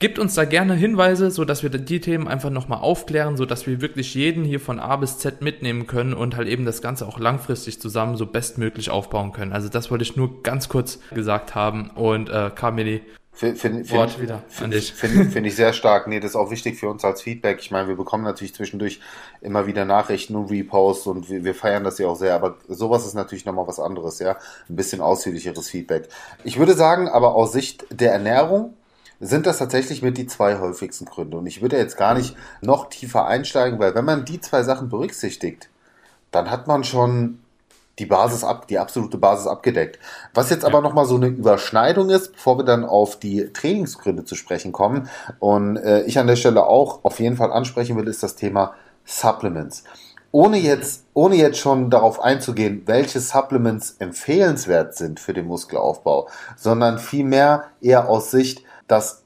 Gebt 0.00 0.20
uns 0.20 0.36
da 0.36 0.44
gerne 0.44 0.74
Hinweise, 0.74 1.32
so 1.32 1.44
dass 1.44 1.64
wir 1.64 1.70
die 1.70 2.00
Themen 2.00 2.28
einfach 2.28 2.50
nochmal 2.50 2.78
aufklären, 2.78 3.36
so 3.36 3.44
dass 3.44 3.66
wir 3.66 3.80
wirklich 3.80 4.14
jeden 4.14 4.44
hier 4.44 4.60
von 4.60 4.78
A 4.78 4.94
bis 4.94 5.18
Z 5.18 5.42
mitnehmen 5.42 5.88
können 5.88 6.14
und 6.14 6.36
halt 6.36 6.46
eben 6.46 6.64
das 6.64 6.82
Ganze 6.82 7.04
auch 7.04 7.18
langfristig 7.18 7.80
zusammen 7.80 8.16
so 8.16 8.26
bestmöglich 8.26 8.90
aufbauen 8.90 9.32
können. 9.32 9.52
Also 9.52 9.68
das 9.68 9.90
wollte 9.90 10.04
ich 10.04 10.14
nur 10.14 10.44
ganz 10.44 10.68
kurz 10.68 11.00
gesagt 11.12 11.56
haben 11.56 11.90
und 11.90 12.30
äh, 12.30 12.52
Kamili, 12.54 13.02
Find, 13.38 13.56
find, 13.56 13.90
Wort 13.92 14.10
find, 14.10 14.22
wieder 14.22 14.42
an 14.60 14.72
dich. 14.72 14.92
Finde 14.92 15.30
find 15.30 15.46
ich 15.46 15.54
sehr 15.54 15.72
stark. 15.72 16.08
Nee, 16.08 16.18
das 16.18 16.32
ist 16.32 16.36
auch 16.36 16.50
wichtig 16.50 16.76
für 16.76 16.88
uns 16.88 17.04
als 17.04 17.22
Feedback. 17.22 17.58
Ich 17.60 17.70
meine, 17.70 17.86
wir 17.86 17.94
bekommen 17.94 18.24
natürlich 18.24 18.52
zwischendurch 18.52 19.00
immer 19.40 19.68
wieder 19.68 19.84
Nachrichten 19.84 20.34
und 20.34 20.50
Reposts 20.50 21.06
und 21.06 21.30
wir, 21.30 21.44
wir 21.44 21.54
feiern 21.54 21.84
das 21.84 21.98
ja 21.98 22.08
auch 22.08 22.16
sehr. 22.16 22.34
Aber 22.34 22.56
sowas 22.66 23.06
ist 23.06 23.14
natürlich 23.14 23.44
nochmal 23.44 23.68
was 23.68 23.78
anderes, 23.78 24.18
ja. 24.18 24.38
Ein 24.68 24.74
bisschen 24.74 25.00
ausführlicheres 25.00 25.68
Feedback. 25.68 26.08
Ich 26.42 26.58
würde 26.58 26.74
sagen, 26.74 27.08
aber 27.08 27.36
aus 27.36 27.52
Sicht 27.52 27.86
der 27.90 28.12
Ernährung 28.12 28.74
sind 29.20 29.46
das 29.46 29.58
tatsächlich 29.58 30.02
mit 30.02 30.16
die 30.16 30.26
zwei 30.26 30.58
häufigsten 30.58 31.04
Gründe. 31.04 31.38
Und 31.38 31.46
ich 31.46 31.60
würde 31.60 31.76
jetzt 31.76 31.96
gar 31.96 32.14
nicht 32.14 32.36
noch 32.60 32.88
tiefer 32.88 33.26
einsteigen, 33.26 33.78
weil 33.78 33.94
wenn 33.94 34.04
man 34.04 34.24
die 34.24 34.40
zwei 34.40 34.62
Sachen 34.62 34.88
berücksichtigt, 34.88 35.68
dann 36.30 36.50
hat 36.50 36.66
man 36.66 36.84
schon 36.84 37.40
die 37.98 38.06
Basis 38.06 38.44
ab, 38.44 38.68
die 38.68 38.78
absolute 38.78 39.18
Basis 39.18 39.46
abgedeckt. 39.46 39.98
Was 40.34 40.50
jetzt 40.50 40.64
aber 40.64 40.80
nochmal 40.80 41.04
so 41.04 41.16
eine 41.16 41.26
Überschneidung 41.26 42.10
ist, 42.10 42.32
bevor 42.32 42.58
wir 42.58 42.64
dann 42.64 42.84
auf 42.84 43.18
die 43.18 43.52
Trainingsgründe 43.52 44.24
zu 44.24 44.36
sprechen 44.36 44.72
kommen 44.72 45.08
und 45.40 45.76
äh, 45.78 46.02
ich 46.02 46.18
an 46.18 46.28
der 46.28 46.36
Stelle 46.36 46.66
auch 46.66 47.00
auf 47.04 47.18
jeden 47.18 47.36
Fall 47.36 47.52
ansprechen 47.52 47.96
will, 47.96 48.06
ist 48.06 48.22
das 48.22 48.36
Thema 48.36 48.74
Supplements. 49.04 49.84
Ohne 50.30 50.58
jetzt, 50.58 51.04
ohne 51.14 51.36
jetzt 51.36 51.58
schon 51.58 51.90
darauf 51.90 52.20
einzugehen, 52.20 52.82
welche 52.84 53.18
Supplements 53.18 53.96
empfehlenswert 53.98 54.94
sind 54.94 55.20
für 55.20 55.32
den 55.32 55.46
Muskelaufbau, 55.46 56.28
sondern 56.54 56.98
vielmehr 56.98 57.64
eher 57.80 58.08
aus 58.08 58.30
Sicht 58.30 58.62
dass 58.88 59.22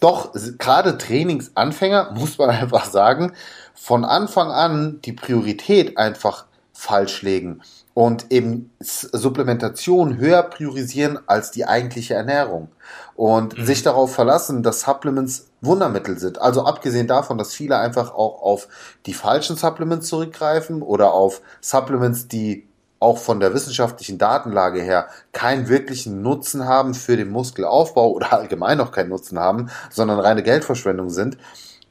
doch 0.00 0.32
gerade 0.58 0.98
Trainingsanfänger, 0.98 2.12
muss 2.14 2.38
man 2.38 2.50
einfach 2.50 2.86
sagen, 2.86 3.32
von 3.74 4.04
Anfang 4.04 4.50
an 4.50 5.00
die 5.04 5.12
Priorität 5.12 5.98
einfach 5.98 6.46
falsch 6.72 7.22
legen 7.22 7.62
und 7.94 8.30
eben 8.30 8.70
Supplementation 8.80 10.18
höher 10.18 10.42
priorisieren 10.42 11.18
als 11.26 11.50
die 11.50 11.64
eigentliche 11.64 12.12
Ernährung 12.12 12.68
und 13.14 13.56
mhm. 13.56 13.64
sich 13.64 13.82
darauf 13.82 14.14
verlassen, 14.14 14.62
dass 14.62 14.82
Supplements 14.82 15.48
Wundermittel 15.62 16.18
sind. 16.18 16.38
Also 16.38 16.66
abgesehen 16.66 17.06
davon, 17.06 17.38
dass 17.38 17.54
viele 17.54 17.78
einfach 17.78 18.12
auch 18.12 18.42
auf 18.42 18.68
die 19.06 19.14
falschen 19.14 19.56
Supplements 19.56 20.08
zurückgreifen 20.08 20.82
oder 20.82 21.14
auf 21.14 21.40
Supplements, 21.62 22.28
die 22.28 22.68
auch 23.06 23.18
von 23.18 23.38
der 23.38 23.54
wissenschaftlichen 23.54 24.18
Datenlage 24.18 24.82
her 24.82 25.06
keinen 25.32 25.68
wirklichen 25.68 26.22
Nutzen 26.22 26.66
haben 26.66 26.92
für 26.92 27.16
den 27.16 27.30
Muskelaufbau 27.30 28.10
oder 28.10 28.32
allgemein 28.32 28.78
noch 28.78 28.90
keinen 28.90 29.10
Nutzen 29.10 29.38
haben, 29.38 29.70
sondern 29.90 30.18
reine 30.18 30.42
Geldverschwendung 30.42 31.10
sind, 31.10 31.38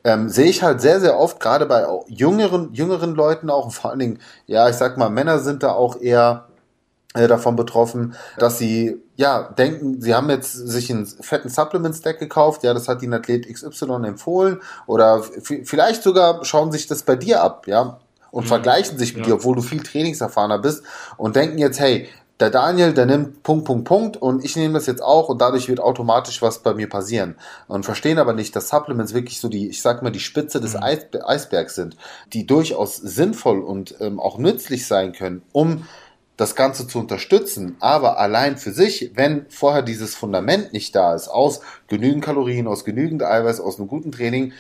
ähm, 0.04 0.28
sehe 0.28 0.48
ich 0.48 0.62
halt 0.62 0.82
sehr, 0.82 1.00
sehr 1.00 1.18
oft, 1.18 1.40
gerade 1.40 1.68
bei 1.68 1.86
jüngeren, 2.08 2.74
jüngeren 2.74 3.16
Leuten 3.16 3.50
auch, 3.50 3.66
und 3.66 3.72
vor 3.72 3.92
allen 3.92 4.00
Dingen, 4.00 4.20
ja, 4.46 4.68
ich 4.68 4.76
sag 4.76 4.98
mal, 4.98 5.10
Männer 5.10 5.40
sind 5.40 5.64
da 5.64 5.72
auch 5.72 6.02
eher 6.02 6.50
äh, 7.14 7.30
davon 7.30 7.56
betroffen, 7.56 8.16
dass 8.38 8.58
sie 8.58 9.02
ja 9.16 9.44
denken, 9.58 10.02
sie 10.02 10.14
haben 10.14 10.30
jetzt 10.30 10.52
sich 10.52 10.92
einen 10.92 11.06
fetten 11.06 11.48
Supplement 11.48 11.96
Stack 11.96 12.20
gekauft, 12.20 12.64
ja, 12.64 12.74
das 12.74 12.90
hat 12.90 13.02
ihnen 13.02 13.14
Athlet 13.14 13.48
XY 13.48 14.06
empfohlen 14.06 14.60
oder 14.86 15.24
vielleicht 15.24 16.04
sogar 16.04 16.44
schauen 16.44 16.74
sich 16.74 16.88
das 16.88 17.04
bei 17.04 17.16
dir 17.16 17.42
ab, 17.42 17.68
ja, 17.68 18.00
und 18.36 18.44
mhm. 18.44 18.50
vergleichen 18.50 18.98
sich 18.98 19.14
mit 19.16 19.26
ja. 19.26 19.28
dir, 19.28 19.36
obwohl 19.36 19.56
du 19.56 19.62
viel 19.62 19.82
trainingserfahrener 19.82 20.60
bist 20.60 20.84
und 21.16 21.38
denken 21.38 21.58
jetzt, 21.58 21.80
hey, 21.80 22.10
der 22.42 22.50
Daniel, 22.50 22.94
der 22.94 23.06
nimmt 23.06 23.44
Punkt, 23.44 23.64
Punkt, 23.64 23.88
Punkt 23.88 24.18
und 24.18 24.44
ich 24.44 24.58
nehme 24.58 24.74
das 24.74 24.88
jetzt 24.88 25.02
auch 25.02 25.30
und 25.30 25.40
dadurch 25.40 25.70
wird 25.70 25.80
automatisch 25.80 26.42
was 26.42 26.60
bei 26.60 26.74
mir 26.74 26.90
passieren. 26.90 27.36
Und 27.70 27.86
verstehen 27.86 28.20
aber 28.20 28.34
nicht, 28.34 28.54
dass 28.54 28.68
Supplements 28.68 29.14
wirklich 29.14 29.40
so 29.40 29.48
die, 29.48 29.70
ich 29.70 29.82
sag 29.82 30.04
mal, 30.04 30.12
die 30.12 30.20
Spitze 30.20 30.60
des 30.60 30.74
mhm. 30.74 30.84
Eis, 30.84 31.00
Eisbergs 31.26 31.76
sind, 31.76 31.96
die 32.34 32.46
durchaus 32.46 32.98
sinnvoll 32.98 33.62
und 33.62 33.96
ähm, 34.02 34.20
auch 34.20 34.38
nützlich 34.38 34.86
sein 34.86 35.14
können, 35.14 35.42
um 35.54 35.86
das 36.36 36.56
Ganze 36.56 36.86
zu 36.88 37.00
unterstützen, 37.00 37.78
aber 37.80 38.20
allein 38.20 38.58
für 38.58 38.72
sich, 38.72 39.12
wenn 39.16 39.46
vorher 39.48 39.82
dieses 39.82 40.16
Fundament 40.16 40.74
nicht 40.74 40.94
da 40.94 41.16
ist, 41.16 41.30
aus 41.30 41.62
genügend 41.88 42.26
Kalorien, 42.26 42.68
aus 42.68 42.84
genügend 42.84 43.24
Eiweiß, 43.24 43.62
aus 43.62 43.80
einem 43.80 43.88
guten 43.88 44.12
Training, 44.12 44.52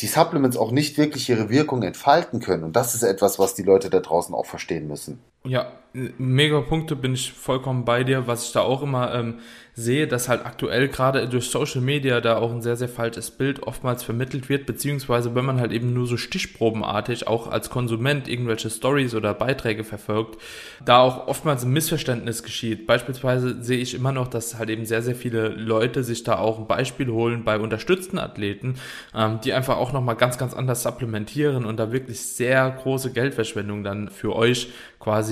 die 0.00 0.06
Supplements 0.06 0.56
auch 0.56 0.70
nicht 0.70 0.96
wirklich 0.96 1.28
ihre 1.28 1.50
Wirkung 1.50 1.82
entfalten 1.82 2.40
können. 2.40 2.64
Und 2.64 2.76
das 2.76 2.94
ist 2.94 3.02
etwas, 3.02 3.38
was 3.38 3.54
die 3.54 3.62
Leute 3.62 3.90
da 3.90 4.00
draußen 4.00 4.34
auch 4.34 4.46
verstehen 4.46 4.86
müssen. 4.86 5.20
Ja, 5.44 5.72
mega 5.92 6.60
Punkte 6.60 6.96
bin 6.96 7.14
ich 7.14 7.32
vollkommen 7.32 7.84
bei 7.84 8.04
dir. 8.04 8.26
Was 8.26 8.46
ich 8.46 8.52
da 8.52 8.60
auch 8.60 8.82
immer 8.82 9.14
ähm, 9.14 9.40
sehe, 9.78 10.08
dass 10.08 10.28
halt 10.28 10.44
aktuell 10.44 10.88
gerade 10.88 11.28
durch 11.28 11.50
Social 11.50 11.80
Media 11.80 12.20
da 12.20 12.38
auch 12.38 12.50
ein 12.50 12.62
sehr, 12.62 12.76
sehr 12.76 12.88
falsches 12.88 13.30
Bild 13.30 13.62
oftmals 13.62 14.02
vermittelt 14.02 14.48
wird, 14.48 14.66
beziehungsweise 14.66 15.34
wenn 15.36 15.44
man 15.44 15.60
halt 15.60 15.70
eben 15.72 15.94
nur 15.94 16.06
so 16.06 16.16
stichprobenartig 16.16 17.28
auch 17.28 17.46
als 17.46 17.70
Konsument 17.70 18.28
irgendwelche 18.28 18.70
Stories 18.70 19.14
oder 19.14 19.34
Beiträge 19.34 19.84
verfolgt, 19.84 20.40
da 20.84 20.98
auch 20.98 21.28
oftmals 21.28 21.64
ein 21.64 21.70
Missverständnis 21.70 22.42
geschieht. 22.42 22.86
Beispielsweise 22.88 23.62
sehe 23.62 23.78
ich 23.78 23.94
immer 23.94 24.10
noch, 24.10 24.26
dass 24.26 24.58
halt 24.58 24.68
eben 24.70 24.84
sehr, 24.84 25.02
sehr 25.02 25.14
viele 25.14 25.48
Leute 25.48 26.02
sich 26.02 26.24
da 26.24 26.38
auch 26.38 26.58
ein 26.58 26.66
Beispiel 26.66 27.08
holen 27.08 27.44
bei 27.44 27.58
unterstützten 27.58 28.18
Athleten, 28.18 28.74
ähm, 29.14 29.38
die 29.44 29.52
einfach 29.52 29.76
auch 29.76 29.92
nochmal 29.92 30.16
ganz, 30.16 30.38
ganz 30.38 30.54
anders 30.54 30.82
supplementieren 30.82 31.64
und 31.64 31.76
da 31.76 31.92
wirklich 31.92 32.20
sehr 32.20 32.68
große 32.68 33.12
Geldverschwendung 33.12 33.84
dann 33.84 34.10
für 34.10 34.34
euch 34.34 34.70
quasi, 34.98 35.27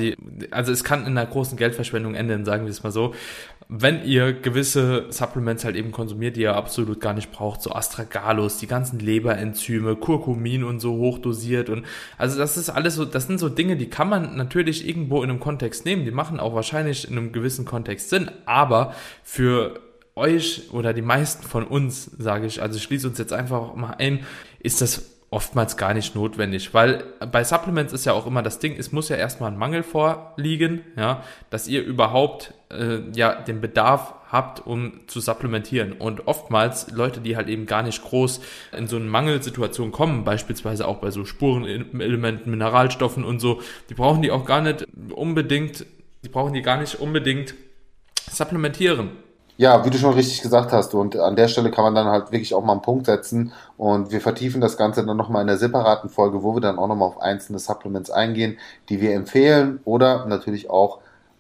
also 0.51 0.73
es 0.73 0.85
kann 0.85 1.01
in 1.01 1.19
einer 1.19 1.27
großen 1.27 1.57
Geldverschwendung 1.57 2.15
enden, 2.15 2.45
sagen 2.45 2.65
wir 2.65 2.71
es 2.71 2.83
mal 2.83 2.93
so. 2.93 3.15
Wenn 3.69 4.05
ihr 4.05 4.33
gewisse 4.33 5.07
Supplements 5.11 5.65
halt 5.65 5.75
eben 5.75 5.91
konsumiert, 5.91 6.37
die 6.37 6.43
ihr 6.43 6.55
absolut 6.55 7.01
gar 7.01 7.15
nicht 7.15 7.33
braucht, 7.33 7.63
so 7.63 7.73
Astragalus, 7.73 8.59
die 8.59 8.69
ganzen 8.69 9.01
Leberenzyme, 9.01 9.97
Kurkumin 9.97 10.63
und 10.63 10.79
so 10.79 10.97
hochdosiert 10.99 11.69
und 11.69 11.85
also 12.17 12.39
das 12.39 12.57
ist 12.57 12.71
alles 12.71 12.95
so, 12.95 13.05
das 13.05 13.27
sind 13.27 13.39
so 13.39 13.49
Dinge, 13.49 13.77
die 13.77 13.91
kann 13.91 14.09
man 14.09 14.37
natürlich 14.37 14.89
irgendwo 14.89 15.23
in 15.23 15.31
einem 15.31 15.41
Kontext 15.41 15.85
nehmen, 15.85 16.05
die 16.05 16.13
machen 16.13 16.39
auch 16.39 16.55
wahrscheinlich 16.55 17.11
in 17.11 17.19
einem 17.19 17.33
gewissen 17.33 17.65
Kontext 17.65 18.11
Sinn, 18.11 18.31
aber 18.45 18.95
für 19.25 19.81
euch 20.15 20.71
oder 20.73 20.95
die 20.95 21.03
meisten 21.03 21.43
von 21.47 21.65
uns, 21.65 22.05
sage 22.19 22.47
ich, 22.47 22.63
also 22.63 22.79
schließe 22.79 23.09
uns 23.09 23.19
jetzt 23.19 23.33
einfach 23.33 23.75
mal 23.75 23.97
ein, 23.99 24.21
ist 24.61 24.81
das 24.81 25.16
oftmals 25.31 25.77
gar 25.77 25.93
nicht 25.93 26.15
notwendig, 26.15 26.73
weil 26.73 27.05
bei 27.33 27.43
Supplements 27.43 27.93
ist 27.93 28.05
ja 28.05 28.13
auch 28.13 28.27
immer 28.27 28.43
das 28.43 28.59
Ding, 28.59 28.77
es 28.79 28.93
muss 28.93 29.09
ja 29.09 29.17
erstmal 29.17 29.51
ein 29.51 29.59
Mangel 29.59 29.83
vorliegen, 29.83 30.83
ja, 30.97 31.23
dass 31.51 31.67
ihr 31.67 31.83
überhaupt 31.83 32.55
äh, 32.71 33.01
ja 33.15 33.35
den 33.35 33.61
Bedarf 33.61 34.15
habt, 34.31 34.67
um 34.67 35.01
zu 35.09 35.21
supplementieren. 35.21 35.93
Und 35.93 36.27
oftmals 36.27 36.91
Leute, 36.91 37.21
die 37.21 37.37
halt 37.37 37.49
eben 37.49 37.67
gar 37.67 37.83
nicht 37.83 38.03
groß 38.03 38.41
in 38.77 38.87
so 38.87 38.97
eine 38.97 39.07
Mangelsituation 39.07 39.93
kommen, 39.93 40.25
beispielsweise 40.25 40.87
auch 40.87 40.99
bei 40.99 41.11
so 41.11 41.25
Spurenelementen, 41.25 42.51
Mineralstoffen 42.51 43.25
und 43.25 43.41
so, 43.41 43.61
die 43.91 43.95
brauchen 43.95 44.23
die 44.23 44.31
auch 44.31 44.45
gar 44.45 44.61
nicht 44.61 44.87
unbedingt, 45.11 45.87
die 46.25 46.29
brauchen 46.29 46.55
die 46.55 46.63
gar 46.63 46.79
nicht 46.79 46.97
unbedingt 46.97 47.55
supplementieren. 48.31 49.11
Ja, 49.59 49.87
wie 49.87 49.91
du 49.91 49.97
schon 49.97 50.13
richtig 50.13 50.43
gesagt 50.43 50.73
hast, 50.73 50.93
und 50.95 51.17
an 51.17 51.35
der 51.35 51.49
Stelle 51.49 51.71
kann 51.71 51.85
man 51.85 51.95
dann 51.95 52.07
halt 52.09 52.31
wirklich 52.31 52.55
auch 52.55 52.63
mal 52.63 52.73
einen 52.73 52.83
Punkt 52.83 53.07
setzen. 53.07 53.53
Und 53.79 54.11
wir 54.11 54.21
vertiefen 54.21 54.61
das 54.61 54.77
Ganze 54.77 55.05
dann 55.07 55.17
nochmal 55.17 55.41
in 55.41 55.47
der 55.49 55.57
separaten 55.57 56.11
Folge, 56.11 56.43
wo 56.43 56.55
wir 56.55 56.61
dann 56.61 56.79
auch 56.79 56.89
nochmal 56.89 57.09
auf 57.09 57.21
einzelne 57.23 57.59
Supplements 57.59 58.11
eingehen, 58.11 58.59
die 58.91 59.01
wir 59.01 59.15
empfehlen 59.15 59.81
oder 59.85 60.27
natürlich 60.27 60.69
auch 60.69 60.99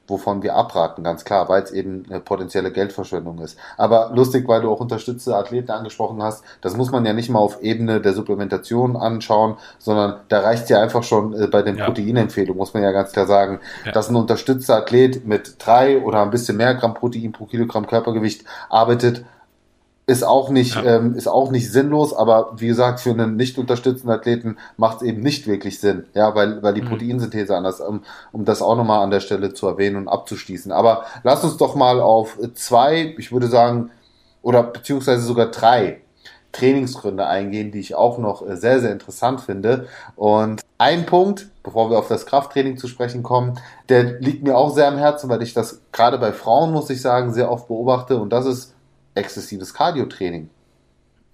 wovon 0.09 0.43
wir 0.43 0.55
abraten, 0.55 1.03
ganz 1.03 1.25
klar, 1.25 1.49
weil 1.49 1.63
es 1.63 1.71
eben 1.71 2.05
eine 2.09 2.21
potenzielle 2.21 2.71
Geldverschwendung 2.71 3.39
ist. 3.41 3.59
Aber 3.77 4.11
lustig, 4.15 4.47
weil 4.49 4.63
du 4.63 4.71
auch 4.71 4.81
unterstützte 4.81 5.37
Athleten 5.37 5.71
angesprochen 5.71 6.23
hast, 6.23 6.45
das 6.61 6.77
muss 6.77 6.91
man 6.91 7.05
ja 7.05 7.13
nicht 7.13 7.29
mal 7.29 7.39
auf 7.39 7.63
Ebene 7.63 8.01
der 8.01 8.13
Supplementation 8.13 8.97
anschauen, 8.97 9.57
sondern 9.79 10.21
da 10.29 10.41
reicht 10.41 10.71
ja 10.71 10.81
einfach 10.81 11.03
schon 11.03 11.35
äh, 11.35 11.47
bei 11.47 11.63
den 11.63 11.77
ja. 11.77 11.85
Proteinempfehlungen, 11.85 12.57
muss 12.57 12.75
man 12.75 12.83
ja 12.83 12.93
ganz 12.93 13.13
klar 13.13 13.27
sagen, 13.27 13.61
ja. 13.85 13.93
dass 13.93 14.09
ein 14.09 14.17
unterstützter 14.17 14.77
Athlet 14.77 15.27
mit 15.27 15.57
drei 15.59 16.03
oder 16.03 16.23
ein 16.23 16.31
bisschen 16.31 16.57
mehr 16.57 16.75
Gramm 16.75 16.95
Protein 16.95 17.33
pro 17.33 17.47
Kilogramm 17.47 17.87
Körpergewicht 17.87 18.45
arbeitet, 18.69 19.25
ist 20.09 20.23
auch 20.23 20.51
nicht, 20.51 20.77
ja. 20.77 20.97
ähm, 20.97 21.15
ist 21.17 21.27
auch 21.27 21.51
nicht 21.51 21.73
sinnlos, 21.73 22.15
aber 22.15 22.53
wie 22.57 22.69
gesagt, 22.69 23.01
für 23.01 23.11
einen 23.11 23.37
nicht 23.37 23.59
unterstützten 23.59 24.09
Athleten 24.09 24.57
macht 24.77 24.99
es 24.99 25.03
eben 25.03 25.21
nicht 25.21 25.49
wirklich 25.49 25.81
Sinn, 25.81 26.05
ja, 26.15 26.35
weil, 26.35 26.63
weil 26.63 26.75
die 26.75 26.83
mhm. 26.83 26.91
Proteinsynthese 26.91 27.57
anders, 27.57 27.81
um, 27.81 28.03
um 28.31 28.45
das 28.45 28.63
auch 28.63 28.77
nochmal 28.77 29.03
an 29.03 29.11
der 29.11 29.21
Stelle 29.21 29.53
zu 29.53 29.67
erwähnen 29.67 29.97
und 29.97 30.09
abzuschließen. 30.09 30.71
Aber 30.71 31.05
lass 31.25 31.43
uns 31.43 31.57
doch 31.57 31.75
mal 31.75 32.01
auf 32.01 32.39
zwei, 32.55 33.15
ich 33.19 33.33
würde 33.33 33.49
sagen, 33.49 33.91
oder 34.43 34.63
beziehungsweise 34.63 35.23
sogar 35.23 35.47
drei 35.47 36.01
Trainingsgründe 36.53 37.27
eingehen, 37.27 37.73
die 37.73 37.81
ich 37.81 37.97
auch 37.97 38.19
noch 38.19 38.47
äh, 38.47 38.57
sehr, 38.57 38.81
sehr 38.81 38.93
interessant 38.93 39.41
finde. 39.41 39.89
Und 40.15 40.63
ein 40.79 41.05
Punkt, 41.05 41.49
bevor 41.65 41.91
wir 41.91 41.99
auf 41.99 42.07
das 42.07 42.27
Krafttraining 42.27 42.79
zu 42.79 42.87
sprechen 42.87 43.25
kommen, 43.25 43.59
der 43.89 44.21
liegt 44.21 44.45
mir 44.45 44.57
auch 44.57 44.73
sehr 44.73 44.87
am 44.87 44.99
Herzen, 44.99 45.29
weil 45.29 45.43
ich 45.43 45.53
das 45.53 45.81
gerade 45.91 46.17
bei 46.19 46.33
Frauen, 46.33 46.73
muss 46.73 46.91
ich 46.91 47.03
sagen, 47.03 47.35
sehr 47.35 47.51
oft 47.51 47.67
beobachte 47.67 48.19
und 48.19 48.31
das 48.31 48.47
ist 48.47 48.76
exzessives 49.17 49.75
Cardiotraining. 49.75 50.51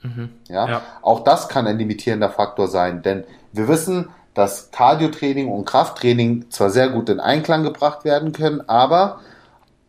Mhm. 0.02 0.30
Ja? 0.48 0.68
ja, 0.68 0.82
auch 1.02 1.20
das 1.20 1.48
kann 1.48 1.66
ein 1.66 1.78
limitierender 1.78 2.30
Faktor 2.30 2.68
sein, 2.68 3.02
denn 3.02 3.24
wir 3.52 3.68
wissen, 3.68 4.08
dass 4.34 4.70
Cardiotraining 4.70 5.48
und 5.48 5.64
Krafttraining 5.64 6.50
zwar 6.50 6.70
sehr 6.70 6.88
gut 6.88 7.08
in 7.08 7.20
Einklang 7.20 7.62
gebracht 7.62 8.04
werden 8.04 8.32
können, 8.32 8.66
aber 8.68 9.20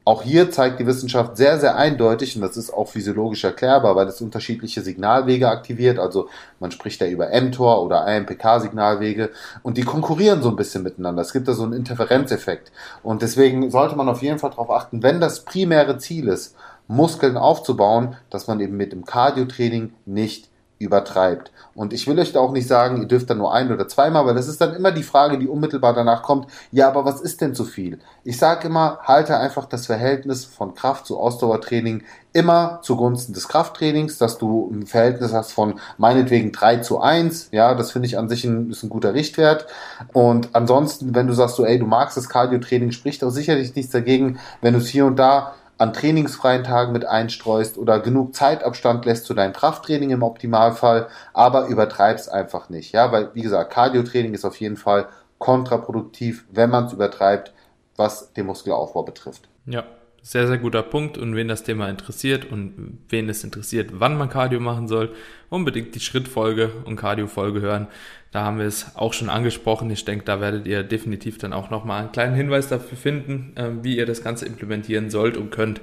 auch 0.06 0.22
hier 0.22 0.52
zeigt 0.52 0.82
die 0.82 0.86
Wissenschaft 0.86 1.38
sehr, 1.38 1.58
sehr 1.60 1.78
eindeutig, 1.78 2.36
und 2.36 2.42
das 2.42 2.58
ist 2.58 2.74
auch 2.74 2.90
physiologisch 2.90 3.46
erklärbar, 3.46 3.96
weil 3.96 4.08
es 4.08 4.20
unterschiedliche 4.20 4.82
Signalwege 4.82 5.48
aktiviert. 5.48 5.98
Also 5.98 6.28
man 6.60 6.72
spricht 6.72 7.00
ja 7.00 7.08
über 7.08 7.30
mTOR 7.30 7.82
oder 7.82 8.06
AMPK-Signalwege 8.06 9.30
und 9.62 9.78
die 9.78 9.84
konkurrieren 9.84 10.42
so 10.42 10.50
ein 10.50 10.58
bisschen 10.58 10.84
miteinander. 10.84 11.22
Es 11.22 11.32
gibt 11.32 11.48
da 11.48 11.54
so 11.54 11.64
einen 11.64 11.72
Interferenzeffekt. 11.72 12.74
Und 13.02 13.22
deswegen 13.22 13.72
sollte 13.72 13.96
man 13.96 14.10
auf 14.10 14.22
jeden 14.22 14.40
Fall 14.40 14.50
darauf 14.50 14.72
achten, 14.72 15.04
wenn 15.04 15.22
das 15.22 15.46
primäre 15.46 15.98
Ziel 16.00 16.28
ist, 16.28 16.58
Muskeln 16.94 17.38
aufzubauen, 17.38 18.16
dass 18.30 18.48
man 18.48 18.60
eben 18.60 18.78
mit 18.78 18.92
dem 18.92 19.06
Cardio-Training 19.06 19.94
nicht 20.06 20.50
übertreibt. 20.84 21.52
Und 21.76 21.94
ich 21.94 22.08
will 22.08 22.20
euch 22.20 22.34
da 22.34 22.40
auch 22.40 22.52
nicht 22.52 22.68
sagen, 22.68 23.02
ihr 23.02 23.08
dürft 23.08 23.30
dann 23.30 23.40
nur 23.40 23.54
ein 23.54 23.72
oder 23.72 23.88
zweimal, 23.88 24.26
weil 24.26 24.36
das 24.36 24.48
ist 24.48 24.62
dann 24.62 24.76
immer 24.76 24.92
die 24.92 25.04
Frage, 25.04 25.40
die 25.40 25.48
unmittelbar 25.48 25.94
danach 25.94 26.22
kommt, 26.22 26.48
ja, 26.72 26.88
aber 26.88 27.06
was 27.06 27.22
ist 27.22 27.42
denn 27.42 27.56
zu 27.56 27.64
viel? 27.64 28.00
Ich 28.24 28.38
sage 28.38 28.68
immer, 28.68 29.00
halte 29.04 29.38
einfach 29.38 29.66
das 29.66 29.88
Verhältnis 29.88 30.46
von 30.46 30.76
Kraft 30.76 31.08
zu 31.08 31.20
Ausdauertraining 31.20 32.04
immer 32.34 32.80
zugunsten 32.84 33.34
des 33.34 33.48
Krafttrainings, 33.48 34.18
dass 34.18 34.38
du 34.38 34.70
ein 34.72 34.86
Verhältnis 34.86 35.34
hast 35.34 35.52
von 35.54 35.80
meinetwegen 35.98 36.52
3 36.52 36.78
zu 36.78 37.00
1, 37.00 37.50
ja, 37.52 37.74
das 37.76 37.92
finde 37.92 38.08
ich 38.08 38.18
an 38.18 38.30
sich 38.30 38.44
ein, 38.44 38.70
ist 38.70 38.84
ein 38.84 38.90
guter 38.90 39.14
Richtwert. 39.14 39.68
Und 40.12 40.50
ansonsten, 40.54 41.16
wenn 41.16 41.28
du 41.28 41.34
sagst 41.34 41.56
so, 41.56 41.66
ey, 41.66 41.80
du 41.80 41.86
magst 41.86 42.18
das 42.18 42.30
Cardio-Training, 42.30 42.92
spricht 42.92 43.24
auch 43.24 43.30
sicherlich 43.30 43.76
nichts 43.76 43.92
dagegen, 43.92 44.40
wenn 44.62 44.74
du 44.74 44.80
es 44.80 44.88
hier 44.88 45.06
und 45.06 45.18
da 45.18 45.54
an 45.84 45.92
trainingsfreien 45.92 46.64
Tagen 46.64 46.94
mit 46.94 47.04
einstreust 47.04 47.78
oder 47.78 48.00
genug 48.00 48.34
Zeitabstand 48.34 49.04
lässt 49.04 49.26
zu 49.26 49.34
deinem 49.34 49.52
Krafttraining 49.52 50.12
im 50.12 50.24
Optimalfall, 50.24 51.10
aber 51.34 51.68
übertreib's 51.68 52.30
einfach 52.30 52.70
nicht, 52.70 52.94
ja, 52.94 53.12
weil 53.12 53.32
wie 53.34 53.42
gesagt, 53.42 53.74
Cardiotraining 53.74 54.34
ist 54.34 54.46
auf 54.46 54.56
jeden 54.62 54.78
Fall 54.78 55.10
kontraproduktiv, 55.40 56.46
wenn 56.50 56.70
man 56.70 56.86
es 56.86 56.94
übertreibt, 56.94 57.54
was 57.98 58.32
den 58.32 58.46
Muskelaufbau 58.46 59.04
betrifft. 59.04 59.50
Ja, 59.66 59.84
sehr, 60.24 60.48
sehr 60.48 60.58
guter 60.58 60.82
Punkt. 60.82 61.18
Und 61.18 61.36
wen 61.36 61.48
das 61.48 61.64
Thema 61.64 61.90
interessiert 61.90 62.50
und 62.52 62.98
wen 63.10 63.30
es 63.30 63.44
interessiert, 63.44 63.92
wann 63.94 64.18
man 64.18 64.30
Cardio 64.30 64.60
machen 64.60 64.88
soll, 64.88 65.14
unbedingt 65.50 65.94
die 65.94 66.00
Schrittfolge 66.00 66.72
und 66.86 66.96
Cardio-Folge 66.96 67.62
hören. 67.62 67.88
Da 68.32 68.44
haben 68.44 68.58
wir 68.58 68.66
es 68.66 68.96
auch 68.96 69.14
schon 69.14 69.30
angesprochen. 69.30 69.92
Ich 69.92 70.06
denke, 70.06 70.26
da 70.26 70.42
werdet 70.42 70.66
ihr 70.66 70.82
definitiv 70.82 71.38
dann 71.38 71.54
auch 71.54 71.70
nochmal 71.70 72.02
einen 72.02 72.12
kleinen 72.12 72.34
Hinweis 72.34 72.68
dafür 72.68 72.98
finden, 72.98 73.56
äh, 73.56 73.84
wie 73.84 73.98
ihr 73.98 74.08
das 74.08 74.24
Ganze 74.24 74.48
implementieren 74.48 75.12
sollt 75.12 75.38
und 75.38 75.52
könnt. 75.52 75.82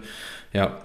Ja. 0.52 0.80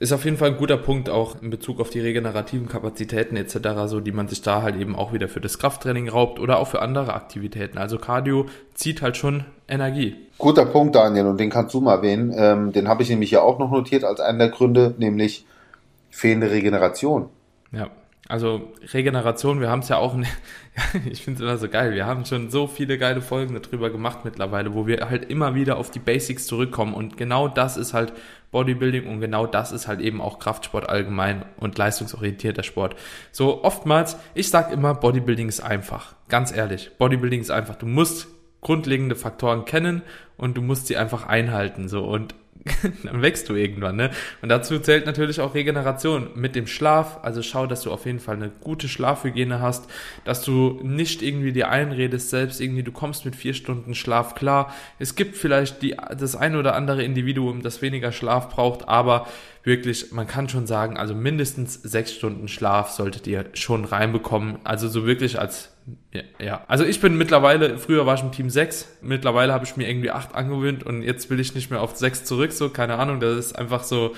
Ist 0.00 0.12
auf 0.14 0.24
jeden 0.24 0.38
Fall 0.38 0.48
ein 0.48 0.56
guter 0.56 0.78
Punkt 0.78 1.10
auch 1.10 1.42
in 1.42 1.50
Bezug 1.50 1.78
auf 1.78 1.90
die 1.90 2.00
regenerativen 2.00 2.68
Kapazitäten 2.68 3.36
etc., 3.36 3.58
so 3.84 4.00
die 4.00 4.12
man 4.12 4.28
sich 4.28 4.40
da 4.40 4.62
halt 4.62 4.76
eben 4.76 4.96
auch 4.96 5.12
wieder 5.12 5.28
für 5.28 5.42
das 5.42 5.58
Krafttraining 5.58 6.08
raubt 6.08 6.40
oder 6.40 6.58
auch 6.58 6.68
für 6.68 6.80
andere 6.80 7.12
Aktivitäten. 7.12 7.76
Also 7.76 7.98
Cardio 7.98 8.46
zieht 8.72 9.02
halt 9.02 9.18
schon 9.18 9.44
Energie. 9.68 10.16
Guter 10.38 10.64
Punkt, 10.64 10.94
Daniel, 10.94 11.26
und 11.26 11.38
den 11.38 11.50
kannst 11.50 11.74
du 11.74 11.82
mal 11.82 11.96
erwähnen. 11.96 12.32
Ähm, 12.34 12.72
den 12.72 12.88
habe 12.88 13.02
ich 13.02 13.10
nämlich 13.10 13.30
ja 13.30 13.42
auch 13.42 13.58
noch 13.58 13.70
notiert 13.70 14.04
als 14.04 14.20
einen 14.20 14.38
der 14.38 14.48
Gründe, 14.48 14.94
nämlich 14.96 15.44
fehlende 16.08 16.50
Regeneration. 16.50 17.28
Ja, 17.70 17.88
also 18.28 18.72
Regeneration, 18.92 19.60
wir 19.60 19.70
haben 19.70 19.80
es 19.80 19.88
ja 19.88 19.96
auch, 19.96 20.14
ich 21.10 21.22
finde 21.22 21.38
es 21.38 21.48
immer 21.48 21.58
so 21.58 21.68
geil, 21.68 21.94
wir 21.94 22.06
haben 22.06 22.24
schon 22.24 22.50
so 22.50 22.66
viele 22.66 22.96
geile 22.96 23.22
Folgen 23.22 23.60
darüber 23.60 23.90
gemacht 23.90 24.20
mittlerweile, 24.24 24.74
wo 24.74 24.86
wir 24.86 25.10
halt 25.10 25.30
immer 25.30 25.54
wieder 25.54 25.76
auf 25.76 25.90
die 25.90 25.98
Basics 25.98 26.46
zurückkommen. 26.46 26.94
Und 26.94 27.16
genau 27.16 27.48
das 27.48 27.76
ist 27.76 27.92
halt 27.92 28.12
Bodybuilding 28.50 29.06
und 29.06 29.20
genau 29.20 29.46
das 29.46 29.72
ist 29.72 29.88
halt 29.88 30.00
eben 30.00 30.20
auch 30.20 30.38
Kraftsport 30.38 30.88
allgemein 30.88 31.44
und 31.56 31.76
leistungsorientierter 31.76 32.62
Sport. 32.62 32.96
So 33.32 33.64
oftmals, 33.64 34.16
ich 34.34 34.50
sag 34.50 34.72
immer, 34.72 34.94
Bodybuilding 34.94 35.48
ist 35.48 35.60
einfach, 35.60 36.14
ganz 36.28 36.54
ehrlich, 36.54 36.90
Bodybuilding 36.98 37.40
ist 37.40 37.50
einfach, 37.50 37.76
du 37.76 37.86
musst 37.86 38.28
grundlegende 38.60 39.16
Faktoren 39.16 39.64
kennen 39.64 40.02
und 40.36 40.56
du 40.56 40.62
musst 40.62 40.86
sie 40.86 40.96
einfach 40.96 41.26
einhalten 41.26 41.88
so. 41.88 42.04
Und 42.04 42.34
dann 43.04 43.22
wächst 43.22 43.48
du 43.48 43.54
irgendwann, 43.54 43.96
ne? 43.96 44.10
Und 44.42 44.48
dazu 44.48 44.78
zählt 44.78 45.06
natürlich 45.06 45.40
auch 45.40 45.54
Regeneration 45.54 46.30
mit 46.34 46.54
dem 46.54 46.66
Schlaf. 46.66 47.18
Also 47.22 47.42
schau, 47.42 47.66
dass 47.66 47.82
du 47.82 47.90
auf 47.90 48.06
jeden 48.06 48.20
Fall 48.20 48.36
eine 48.36 48.50
gute 48.50 48.88
Schlafhygiene 48.88 49.60
hast, 49.60 49.88
dass 50.24 50.42
du 50.42 50.80
nicht 50.82 51.22
irgendwie 51.22 51.52
dir 51.52 51.70
einredest, 51.70 52.30
selbst 52.30 52.60
irgendwie, 52.60 52.82
du 52.82 52.92
kommst 52.92 53.24
mit 53.24 53.34
vier 53.34 53.54
Stunden 53.54 53.94
Schlaf 53.94 54.34
klar. 54.34 54.74
Es 54.98 55.14
gibt 55.14 55.36
vielleicht 55.36 55.82
die, 55.82 55.96
das 56.16 56.36
ein 56.36 56.56
oder 56.56 56.74
andere 56.74 57.02
Individuum, 57.02 57.62
das 57.62 57.82
weniger 57.82 58.12
Schlaf 58.12 58.50
braucht, 58.50 58.88
aber 58.88 59.26
wirklich, 59.62 60.12
man 60.12 60.26
kann 60.26 60.48
schon 60.48 60.66
sagen, 60.66 60.96
also 60.96 61.14
mindestens 61.14 61.74
sechs 61.74 62.12
Stunden 62.12 62.48
Schlaf 62.48 62.90
solltet 62.90 63.26
ihr 63.26 63.46
schon 63.54 63.84
reinbekommen. 63.84 64.58
Also 64.64 64.88
so 64.88 65.06
wirklich 65.06 65.38
als 65.38 65.70
ja, 66.12 66.22
ja, 66.38 66.64
also 66.68 66.84
ich 66.84 67.00
bin 67.00 67.16
mittlerweile, 67.16 67.78
früher 67.78 68.06
war 68.06 68.14
ich 68.14 68.22
im 68.22 68.32
Team 68.32 68.50
6, 68.50 68.98
mittlerweile 69.02 69.52
habe 69.52 69.64
ich 69.64 69.76
mir 69.76 69.88
irgendwie 69.88 70.10
8 70.10 70.34
angewöhnt 70.34 70.84
und 70.84 71.02
jetzt 71.02 71.30
will 71.30 71.40
ich 71.40 71.54
nicht 71.54 71.70
mehr 71.70 71.80
auf 71.80 71.96
6 71.96 72.24
zurück, 72.24 72.52
so, 72.52 72.68
keine 72.68 72.96
Ahnung, 72.96 73.20
das 73.20 73.36
ist 73.38 73.58
einfach 73.58 73.82
so, 73.82 74.14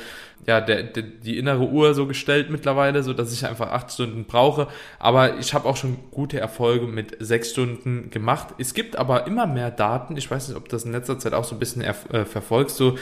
ja, 0.47 0.61
der, 0.61 0.83
der, 0.83 1.03
die 1.03 1.39
innere 1.39 1.69
Uhr 1.69 1.95
so 1.95 2.07
gestellt 2.07 2.51
mittlerweile, 2.51 3.03
so 3.03 3.13
dass 3.13 3.33
ich 3.33 3.47
einfach 3.47 3.71
8 3.71 3.93
Stunden 3.93 4.25
brauche, 4.25 4.69
aber 4.99 5.39
ich 5.39 5.55
habe 5.55 5.69
auch 5.69 5.77
schon 5.77 5.99
gute 6.11 6.41
Erfolge 6.41 6.87
mit 6.87 7.17
6 7.21 7.51
Stunden 7.51 8.11
gemacht. 8.11 8.49
Es 8.59 8.75
gibt 8.75 8.97
aber 8.97 9.27
immer 9.27 9.47
mehr 9.47 9.71
Daten, 9.71 10.17
ich 10.17 10.31
weiß 10.31 10.49
nicht, 10.49 10.57
ob 10.57 10.69
das 10.69 10.85
in 10.85 10.93
letzter 10.93 11.19
Zeit 11.19 11.33
auch 11.33 11.45
so 11.45 11.55
ein 11.55 11.59
bisschen 11.59 11.83
äh, 11.83 12.25
verfolgst, 12.25 12.77
so, 12.77 12.99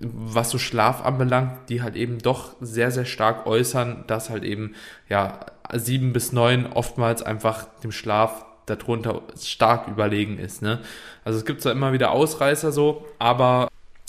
was 0.00 0.50
so 0.50 0.58
Schlaf 0.58 1.04
anbelangt, 1.04 1.68
die 1.68 1.82
halt 1.82 1.96
eben 1.96 2.18
doch 2.18 2.52
sehr, 2.60 2.90
sehr 2.90 3.04
stark 3.04 3.46
äußern, 3.46 4.04
dass 4.06 4.30
halt 4.30 4.44
eben, 4.44 4.74
ja, 5.08 5.40
sieben 5.74 6.14
bis 6.14 6.32
neun 6.32 6.66
oftmals 6.72 7.22
einfach 7.22 7.66
dem 7.82 7.92
Schlaf 7.92 8.46
darunter 8.64 9.22
stark 9.38 9.88
überlegen 9.88 10.38
ist. 10.38 10.62
Ne? 10.62 10.80
Also 11.24 11.38
es 11.38 11.44
gibt 11.44 11.62
zwar 11.62 11.72
immer 11.72 11.92
wieder 11.92 12.10
Ausreißer 12.10 12.72
so, 12.72 13.06
aber 13.18 13.67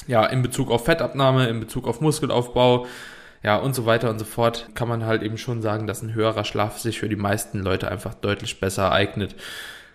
ja, 0.09 0.25
in 0.25 0.41
Bezug 0.41 0.71
auf 0.71 0.85
Fettabnahme, 0.85 1.47
in 1.47 1.59
Bezug 1.59 1.87
auf 1.87 2.01
Muskelaufbau, 2.01 2.87
ja 3.43 3.57
und 3.57 3.75
so 3.75 3.85
weiter 3.85 4.09
und 4.09 4.17
so 4.17 4.25
fort, 4.25 4.69
kann 4.73 4.89
man 4.89 5.05
halt 5.05 5.21
eben 5.21 5.37
schon 5.37 5.61
sagen, 5.61 5.85
dass 5.85 6.01
ein 6.01 6.15
höherer 6.15 6.43
Schlaf 6.43 6.79
sich 6.79 6.99
für 6.99 7.07
die 7.07 7.15
meisten 7.15 7.59
Leute 7.59 7.89
einfach 7.91 8.15
deutlich 8.15 8.59
besser 8.59 8.91
eignet. 8.91 9.35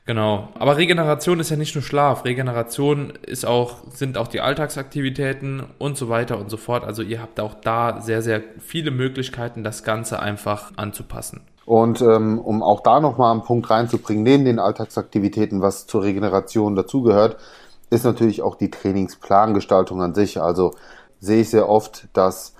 Genau. 0.06 0.50
Aber 0.58 0.76
Regeneration 0.76 1.40
ist 1.40 1.50
ja 1.50 1.56
nicht 1.56 1.74
nur 1.74 1.82
Schlaf. 1.82 2.24
Regeneration 2.24 3.14
ist 3.26 3.46
auch, 3.46 3.78
sind 3.90 4.18
auch 4.18 4.28
die 4.28 4.40
Alltagsaktivitäten 4.40 5.64
und 5.78 5.96
so 5.96 6.08
weiter 6.10 6.38
und 6.38 6.50
so 6.50 6.58
fort. 6.58 6.84
Also 6.84 7.02
ihr 7.02 7.20
habt 7.20 7.40
auch 7.40 7.54
da 7.54 8.00
sehr, 8.00 8.22
sehr 8.22 8.42
viele 8.60 8.90
Möglichkeiten, 8.90 9.64
das 9.64 9.82
Ganze 9.82 10.20
einfach 10.20 10.72
anzupassen. 10.76 11.40
Und 11.64 12.02
ähm, 12.02 12.38
um 12.38 12.62
auch 12.62 12.82
da 12.82 13.00
nochmal 13.00 13.32
einen 13.32 13.42
Punkt 13.42 13.70
reinzubringen, 13.70 14.22
neben 14.22 14.44
den 14.44 14.58
Alltagsaktivitäten, 14.58 15.62
was 15.62 15.86
zur 15.86 16.02
Regeneration 16.02 16.76
dazugehört, 16.76 17.38
ist 17.90 18.04
natürlich 18.04 18.42
auch 18.42 18.56
die 18.56 18.70
Trainingsplangestaltung 18.70 20.02
an 20.02 20.14
sich. 20.14 20.40
Also 20.40 20.72
sehe 21.20 21.42
ich 21.42 21.50
sehr 21.50 21.68
oft, 21.68 22.08
dass 22.12 22.54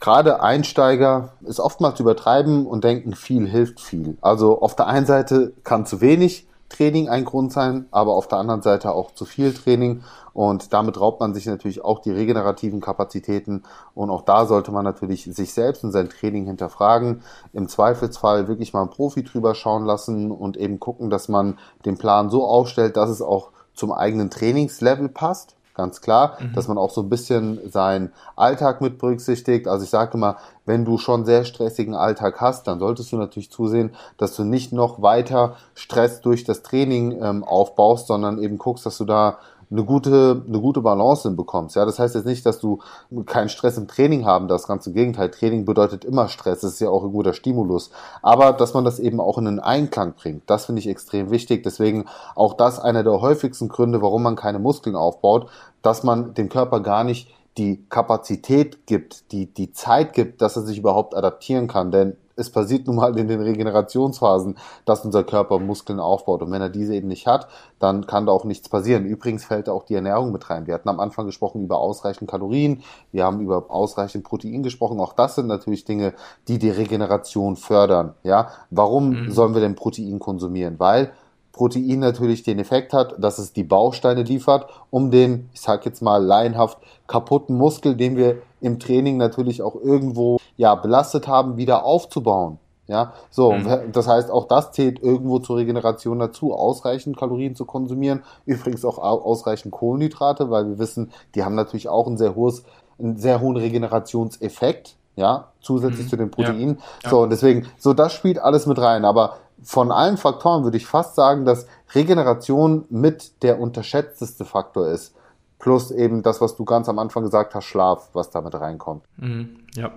gerade 0.00 0.42
Einsteiger 0.42 1.34
es 1.46 1.60
oftmals 1.60 2.00
übertreiben 2.00 2.66
und 2.66 2.84
denken, 2.84 3.14
viel 3.14 3.48
hilft 3.48 3.80
viel. 3.80 4.18
Also 4.20 4.60
auf 4.60 4.76
der 4.76 4.86
einen 4.86 5.06
Seite 5.06 5.52
kann 5.64 5.86
zu 5.86 6.00
wenig 6.00 6.46
Training 6.68 7.08
ein 7.08 7.24
Grund 7.24 7.52
sein, 7.52 7.86
aber 7.90 8.14
auf 8.14 8.26
der 8.26 8.38
anderen 8.38 8.62
Seite 8.62 8.92
auch 8.92 9.12
zu 9.12 9.24
viel 9.24 9.54
Training 9.54 10.02
und 10.32 10.72
damit 10.72 11.00
raubt 11.00 11.20
man 11.20 11.32
sich 11.32 11.46
natürlich 11.46 11.84
auch 11.84 12.00
die 12.00 12.10
regenerativen 12.10 12.80
Kapazitäten 12.80 13.62
und 13.94 14.10
auch 14.10 14.22
da 14.22 14.46
sollte 14.46 14.72
man 14.72 14.84
natürlich 14.84 15.24
sich 15.24 15.54
selbst 15.54 15.84
und 15.84 15.92
sein 15.92 16.08
Training 16.08 16.46
hinterfragen, 16.46 17.22
im 17.52 17.68
Zweifelsfall 17.68 18.48
wirklich 18.48 18.72
mal 18.72 18.80
einen 18.80 18.90
Profi 18.90 19.22
drüber 19.22 19.54
schauen 19.54 19.84
lassen 19.84 20.32
und 20.32 20.56
eben 20.56 20.80
gucken, 20.80 21.10
dass 21.10 21.28
man 21.28 21.58
den 21.84 21.96
Plan 21.96 22.30
so 22.30 22.44
aufstellt, 22.44 22.96
dass 22.96 23.10
es 23.10 23.22
auch 23.22 23.50
zum 23.74 23.92
eigenen 23.92 24.30
Trainingslevel 24.30 25.08
passt 25.08 25.56
ganz 25.74 26.00
klar, 26.00 26.38
mhm. 26.40 26.52
dass 26.54 26.68
man 26.68 26.78
auch 26.78 26.90
so 26.90 27.02
ein 27.02 27.10
bisschen 27.10 27.60
seinen 27.70 28.12
Alltag 28.36 28.80
mit 28.80 28.98
berücksichtigt. 28.98 29.68
Also 29.68 29.84
ich 29.84 29.90
sage 29.90 30.12
immer, 30.14 30.36
wenn 30.64 30.84
du 30.84 30.98
schon 30.98 31.24
sehr 31.24 31.44
stressigen 31.44 31.94
Alltag 31.94 32.40
hast, 32.40 32.68
dann 32.68 32.78
solltest 32.78 33.12
du 33.12 33.16
natürlich 33.16 33.50
zusehen, 33.50 33.94
dass 34.16 34.34
du 34.36 34.44
nicht 34.44 34.72
noch 34.72 35.02
weiter 35.02 35.56
Stress 35.74 36.20
durch 36.20 36.44
das 36.44 36.62
Training 36.62 37.20
ähm, 37.20 37.44
aufbaust, 37.44 38.06
sondern 38.06 38.38
eben 38.38 38.56
guckst, 38.56 38.86
dass 38.86 38.96
du 38.98 39.04
da 39.04 39.38
eine 39.74 39.84
gute, 39.84 40.44
eine 40.46 40.60
gute 40.60 40.80
Balance 40.80 41.28
hinbekommst. 41.28 41.74
Ja, 41.74 41.84
das 41.84 41.98
heißt 41.98 42.14
jetzt 42.14 42.26
nicht, 42.26 42.46
dass 42.46 42.60
du 42.60 42.78
keinen 43.26 43.48
Stress 43.48 43.76
im 43.76 43.88
Training 43.88 44.24
haben 44.24 44.46
darfst. 44.46 44.68
Ganz 44.68 44.86
im 44.86 44.94
Gegenteil. 44.94 45.30
Training 45.30 45.64
bedeutet 45.64 46.04
immer 46.04 46.28
Stress. 46.28 46.60
Das 46.60 46.74
ist 46.74 46.80
ja 46.80 46.88
auch 46.88 47.04
ein 47.04 47.12
guter 47.12 47.32
Stimulus. 47.32 47.90
Aber, 48.22 48.52
dass 48.52 48.72
man 48.72 48.84
das 48.84 49.00
eben 49.00 49.20
auch 49.20 49.36
in 49.36 49.48
einen 49.48 49.60
Einklang 49.60 50.14
bringt, 50.14 50.42
das 50.46 50.66
finde 50.66 50.78
ich 50.78 50.88
extrem 50.88 51.30
wichtig. 51.30 51.64
Deswegen 51.64 52.04
auch 52.36 52.54
das 52.54 52.78
einer 52.78 53.02
der 53.02 53.20
häufigsten 53.20 53.68
Gründe, 53.68 54.00
warum 54.00 54.22
man 54.22 54.36
keine 54.36 54.60
Muskeln 54.60 54.94
aufbaut, 54.94 55.48
dass 55.82 56.04
man 56.04 56.34
dem 56.34 56.48
Körper 56.48 56.80
gar 56.80 57.02
nicht 57.02 57.28
die 57.58 57.84
Kapazität 57.88 58.86
gibt, 58.86 59.32
die, 59.32 59.46
die 59.46 59.72
Zeit 59.72 60.12
gibt, 60.12 60.40
dass 60.42 60.56
er 60.56 60.62
sich 60.62 60.78
überhaupt 60.78 61.16
adaptieren 61.16 61.66
kann. 61.66 61.90
Denn 61.90 62.16
es 62.36 62.50
passiert 62.50 62.86
nun 62.86 62.96
mal 62.96 63.16
in 63.18 63.28
den 63.28 63.40
Regenerationsphasen, 63.40 64.56
dass 64.84 65.04
unser 65.04 65.24
Körper 65.24 65.58
Muskeln 65.58 66.00
aufbaut. 66.00 66.42
Und 66.42 66.50
wenn 66.50 66.62
er 66.62 66.68
diese 66.68 66.94
eben 66.94 67.08
nicht 67.08 67.26
hat, 67.26 67.48
dann 67.78 68.06
kann 68.06 68.26
da 68.26 68.32
auch 68.32 68.44
nichts 68.44 68.68
passieren. 68.68 69.04
Übrigens 69.04 69.44
fällt 69.44 69.68
da 69.68 69.72
auch 69.72 69.84
die 69.84 69.94
Ernährung 69.94 70.32
mit 70.32 70.48
rein. 70.50 70.66
Wir 70.66 70.74
hatten 70.74 70.88
am 70.88 71.00
Anfang 71.00 71.26
gesprochen 71.26 71.62
über 71.62 71.78
ausreichend 71.78 72.30
Kalorien, 72.30 72.82
wir 73.12 73.24
haben 73.24 73.40
über 73.40 73.70
ausreichend 73.70 74.24
Protein 74.24 74.62
gesprochen. 74.62 75.00
Auch 75.00 75.12
das 75.12 75.34
sind 75.34 75.46
natürlich 75.46 75.84
Dinge, 75.84 76.14
die 76.48 76.58
die 76.58 76.70
Regeneration 76.70 77.56
fördern. 77.56 78.14
Ja, 78.22 78.48
warum 78.70 79.10
mhm. 79.10 79.30
sollen 79.30 79.54
wir 79.54 79.60
denn 79.60 79.74
Protein 79.74 80.18
konsumieren? 80.18 80.76
Weil 80.78 81.12
Protein 81.54 82.00
natürlich 82.00 82.42
den 82.42 82.58
Effekt 82.58 82.92
hat, 82.92 83.14
dass 83.18 83.38
es 83.38 83.52
die 83.52 83.62
Bausteine 83.62 84.24
liefert, 84.24 84.68
um 84.90 85.10
den, 85.10 85.48
ich 85.54 85.60
sag 85.60 85.86
jetzt 85.86 86.02
mal 86.02 86.22
laienhaft, 86.22 86.78
kaputten 87.06 87.56
Muskel, 87.56 87.94
den 87.94 88.16
wir 88.16 88.38
im 88.60 88.78
Training 88.80 89.16
natürlich 89.16 89.62
auch 89.62 89.76
irgendwo 89.76 90.38
ja 90.56 90.74
belastet 90.74 91.28
haben, 91.28 91.56
wieder 91.56 91.84
aufzubauen. 91.84 92.58
Ja, 92.86 93.14
so, 93.30 93.52
mhm. 93.52 93.92
das 93.92 94.06
heißt, 94.06 94.30
auch 94.30 94.46
das 94.46 94.72
zählt 94.72 95.02
irgendwo 95.02 95.38
zur 95.38 95.56
Regeneration 95.56 96.18
dazu, 96.18 96.52
ausreichend 96.52 97.16
Kalorien 97.16 97.54
zu 97.54 97.64
konsumieren, 97.64 98.22
übrigens 98.44 98.84
auch 98.84 98.98
ausreichend 98.98 99.72
Kohlenhydrate, 99.72 100.50
weil 100.50 100.68
wir 100.68 100.78
wissen, 100.78 101.10
die 101.34 101.44
haben 101.44 101.54
natürlich 101.54 101.88
auch 101.88 102.06
ein 102.06 102.18
sehr 102.18 102.34
hohes, 102.34 102.64
einen 102.98 103.16
sehr 103.16 103.40
hohen 103.40 103.56
Regenerationseffekt, 103.56 104.96
ja, 105.16 105.48
zusätzlich 105.62 106.06
mhm. 106.06 106.10
zu 106.10 106.16
den 106.16 106.30
Proteinen. 106.30 106.78
Ja. 107.04 107.10
So, 107.10 107.22
und 107.22 107.30
deswegen, 107.30 107.66
so 107.78 107.94
das 107.94 108.12
spielt 108.12 108.38
alles 108.38 108.66
mit 108.66 108.78
rein, 108.78 109.06
aber 109.06 109.38
von 109.64 109.90
allen 109.90 110.16
Faktoren 110.16 110.62
würde 110.64 110.76
ich 110.76 110.86
fast 110.86 111.14
sagen, 111.14 111.44
dass 111.44 111.66
Regeneration 111.94 112.84
mit 112.90 113.42
der 113.42 113.58
unterschätzteste 113.58 114.44
Faktor 114.44 114.88
ist. 114.88 115.14
Plus 115.58 115.90
eben 115.90 116.22
das, 116.22 116.40
was 116.40 116.56
du 116.56 116.64
ganz 116.64 116.88
am 116.88 116.98
Anfang 116.98 117.22
gesagt 117.22 117.54
hast, 117.54 117.64
Schlaf, 117.64 118.10
was 118.12 118.30
damit 118.30 118.54
reinkommt. 118.54 119.04
Mhm, 119.16 119.60
ja. 119.74 119.92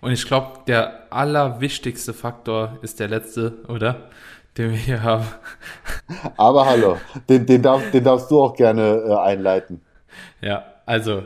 Und 0.00 0.10
ich 0.10 0.26
glaube, 0.26 0.60
der 0.66 1.12
allerwichtigste 1.12 2.12
Faktor 2.12 2.78
ist 2.82 2.98
der 2.98 3.08
letzte, 3.08 3.58
oder? 3.68 4.08
Den 4.58 4.70
wir 4.70 4.76
hier 4.76 5.02
haben. 5.02 5.26
Aber 6.36 6.66
hallo, 6.66 6.96
den, 7.28 7.46
den, 7.46 7.62
darf, 7.62 7.90
den 7.92 8.02
darfst 8.02 8.30
du 8.30 8.42
auch 8.42 8.54
gerne 8.54 9.04
äh, 9.06 9.14
einleiten. 9.14 9.80
Ja, 10.40 10.64
also 10.86 11.22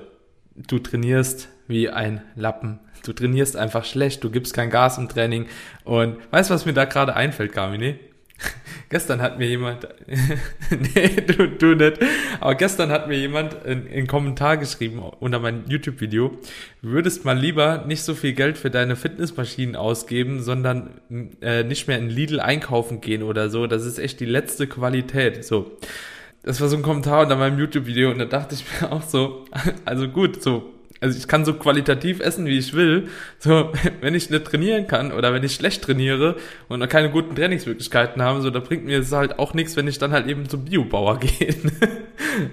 du 0.55 0.79
trainierst 0.79 1.49
wie 1.67 1.89
ein 1.89 2.23
Lappen. 2.35 2.81
Du 3.05 3.13
trainierst 3.13 3.57
einfach 3.57 3.85
schlecht, 3.85 4.25
du 4.25 4.31
gibst 4.31 4.55
kein 4.55 4.71
Gas 4.71 4.99
im 4.99 5.09
Training. 5.09 5.47
Und 5.85 6.17
weißt 6.31 6.51
du, 6.51 6.55
was 6.55 6.67
mir 6.67 6.73
da 6.73 6.85
gerade 6.85 7.15
einfällt, 7.15 7.53
Carmine? 7.53 7.99
gestern 8.89 9.21
hat 9.23 9.39
mir 9.39 9.49
jemand, 9.49 9.89
nee, 10.95 11.09
du, 11.27 11.49
du 11.49 11.75
nicht, 11.75 11.99
aber 12.41 12.55
gestern 12.55 12.91
hat 12.91 13.09
mir 13.09 13.17
jemand 13.17 13.65
einen 13.65 14.07
Kommentar 14.07 14.57
geschrieben 14.57 15.01
unter 15.21 15.39
meinem 15.39 15.65
YouTube-Video, 15.69 16.37
würdest 16.83 17.25
mal 17.25 17.39
lieber 17.39 17.85
nicht 17.87 18.03
so 18.03 18.15
viel 18.15 18.33
Geld 18.33 18.59
für 18.59 18.71
deine 18.71 18.97
Fitnessmaschinen 18.97 19.77
ausgeben, 19.77 20.43
sondern 20.43 21.01
äh, 21.41 21.65
nicht 21.65 21.89
mehr 21.89 21.99
in 21.99 22.09
Lidl 22.09 22.41
einkaufen 22.41 23.01
gehen 23.01 23.23
oder 23.23 23.49
so. 23.51 23.67
Das 23.67 23.85
ist 23.85 23.99
echt 23.99 24.21
die 24.21 24.27
letzte 24.27 24.67
Qualität. 24.67 25.45
So. 25.45 25.79
Das 26.43 26.61
war 26.61 26.69
so 26.69 26.77
ein 26.77 26.83
Kommentar 26.83 27.23
unter 27.23 27.37
meinem 27.37 27.59
YouTube-Video 27.59 28.11
und 28.11 28.19
da 28.19 28.25
dachte 28.25 28.55
ich 28.55 28.65
mir 28.81 28.93
auch 28.93 29.03
so, 29.03 29.47
also 29.85 30.09
gut, 30.09 30.43
so 30.43 30.73
also 31.01 31.19
ich 31.19 31.29
kann 31.29 31.45
so 31.45 31.55
qualitativ 31.55 32.21
essen, 32.21 32.47
wie 32.47 32.59
ich 32.59 32.75
will. 32.75 33.09
So, 33.39 33.73
wenn 34.01 34.15
ich 34.15 34.31
nicht 34.31 34.45
trainieren 34.45 34.87
kann 34.87 35.13
oder 35.13 35.33
wenn 35.33 35.45
ich 35.45 35.55
schlecht 35.55 35.83
trainiere 35.83 36.37
und 36.69 36.87
keine 36.89 37.11
guten 37.11 37.35
Trainingsmöglichkeiten 37.35 38.23
habe, 38.23 38.41
so, 38.41 38.51
da 38.51 38.61
bringt 38.61 38.85
mir 38.85 39.01
es 39.01 39.13
halt 39.13 39.39
auch 39.39 39.55
nichts, 39.55 39.77
wenn 39.77 39.89
ich 39.89 39.99
dann 39.99 40.13
halt 40.13 40.27
eben 40.27 40.49
zum 40.49 40.65
Biobauer 40.65 41.19
gehe. 41.21 41.55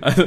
also, 0.02 0.26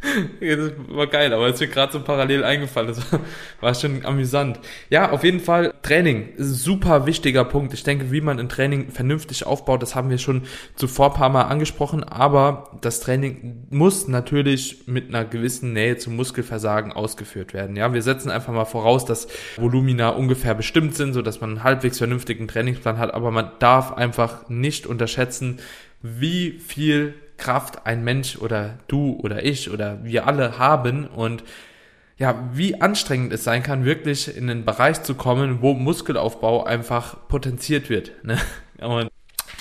das 0.40 0.72
war 0.88 1.06
geil, 1.06 1.32
aber 1.32 1.48
es 1.48 1.60
mir 1.60 1.68
gerade 1.68 1.92
so 1.92 2.00
parallel 2.00 2.44
eingefallen. 2.44 2.88
Das 2.88 3.12
war, 3.12 3.20
war 3.60 3.74
schon 3.74 4.04
amüsant. 4.04 4.60
Ja, 4.90 5.10
auf 5.10 5.24
jeden 5.24 5.40
Fall 5.40 5.74
Training 5.82 6.34
ist 6.36 6.62
super 6.62 7.06
wichtiger 7.06 7.44
Punkt. 7.44 7.74
Ich 7.74 7.82
denke, 7.82 8.10
wie 8.10 8.20
man 8.20 8.38
ein 8.38 8.48
Training 8.48 8.90
vernünftig 8.90 9.46
aufbaut, 9.46 9.82
das 9.82 9.94
haben 9.94 10.10
wir 10.10 10.18
schon 10.18 10.42
zuvor 10.76 11.14
paar 11.14 11.28
Mal 11.28 11.42
angesprochen, 11.42 12.04
aber 12.04 12.78
das 12.80 13.00
Training 13.00 13.66
muss 13.70 14.08
natürlich 14.08 14.86
mit 14.86 15.08
einer 15.08 15.24
gewissen 15.24 15.72
Nähe 15.72 15.96
zum 15.96 16.16
Muskelversagen 16.16 16.92
ausgeführt 16.92 17.27
werden. 17.34 17.76
Ja, 17.76 17.92
wir 17.92 18.02
setzen 18.02 18.30
einfach 18.30 18.52
mal 18.52 18.64
voraus, 18.64 19.04
dass 19.04 19.28
Volumina 19.56 20.10
ungefähr 20.10 20.54
bestimmt 20.54 20.94
sind, 20.94 21.12
so 21.12 21.22
dass 21.22 21.40
man 21.40 21.50
einen 21.50 21.64
halbwegs 21.64 21.98
vernünftigen 21.98 22.48
Trainingsplan 22.48 22.98
hat, 22.98 23.14
aber 23.14 23.30
man 23.30 23.50
darf 23.58 23.92
einfach 23.92 24.48
nicht 24.48 24.86
unterschätzen, 24.86 25.58
wie 26.02 26.52
viel 26.52 27.14
Kraft 27.36 27.86
ein 27.86 28.04
Mensch 28.04 28.36
oder 28.38 28.78
du 28.88 29.18
oder 29.22 29.44
ich 29.44 29.70
oder 29.70 30.04
wir 30.04 30.26
alle 30.26 30.58
haben 30.58 31.06
und 31.06 31.44
ja, 32.18 32.48
wie 32.52 32.80
anstrengend 32.80 33.32
es 33.32 33.44
sein 33.44 33.62
kann, 33.62 33.84
wirklich 33.84 34.36
in 34.36 34.50
einen 34.50 34.64
Bereich 34.64 35.02
zu 35.04 35.14
kommen, 35.14 35.62
wo 35.62 35.74
Muskelaufbau 35.74 36.64
einfach 36.64 37.28
potenziert 37.28 37.90
wird. 37.90 38.12
Ne? 38.24 38.38
Und 38.80 39.08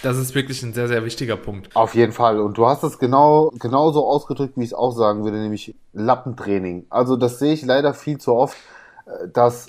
das 0.04 0.18
ist 0.18 0.36
wirklich 0.36 0.62
ein 0.64 0.74
sehr, 0.74 0.88
sehr 0.88 1.04
wichtiger 1.04 1.38
Punkt. 1.38 1.76
Auf 1.76 1.96
jeden 1.96 2.12
Fall. 2.12 2.40
Und 2.40 2.58
du 2.58 2.68
hast 2.68 2.84
es 2.84 3.00
genau, 3.00 3.52
genauso 3.58 4.08
ausgedrückt, 4.08 4.58
wie 4.58 4.64
ich 4.64 4.70
es 4.70 4.74
auch 4.74 4.92
sagen 4.92 5.24
würde, 5.24 5.38
nämlich 5.38 5.76
Lappentraining. 5.94 6.86
Also 6.90 7.16
das 7.16 7.40
sehe 7.40 7.54
ich 7.54 7.66
leider 7.66 7.94
viel 7.94 8.18
zu 8.18 8.34
oft, 8.34 8.58
äh, 9.06 9.28
dass 9.30 9.68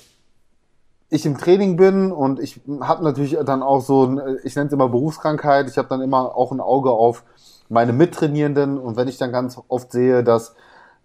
ich 1.11 1.25
im 1.25 1.39
Training 1.39 1.77
bin 1.77 2.13
und 2.13 2.39
ich 2.39 2.61
habe 2.81 3.03
natürlich 3.03 3.39
dann 3.47 3.63
auch 3.63 3.81
so, 3.81 4.05
ein, 4.05 4.39
ich 4.45 4.55
nenne 4.57 4.67
es 4.67 4.73
immer 4.73 4.89
Berufskrankheit, 4.89 5.69
ich 5.71 5.79
habe 5.79 5.89
dann 5.89 6.03
immer 6.03 6.37
auch 6.37 6.53
ein 6.53 6.61
Auge 6.61 6.91
auf 6.91 7.25
meine 7.71 7.93
Mittrainierenden 7.93 8.79
und 8.79 8.97
wenn 8.97 9.09
ich 9.09 9.17
dann 9.17 9.33
ganz 9.33 9.59
oft 9.69 9.91
sehe, 9.91 10.23
dass, 10.23 10.55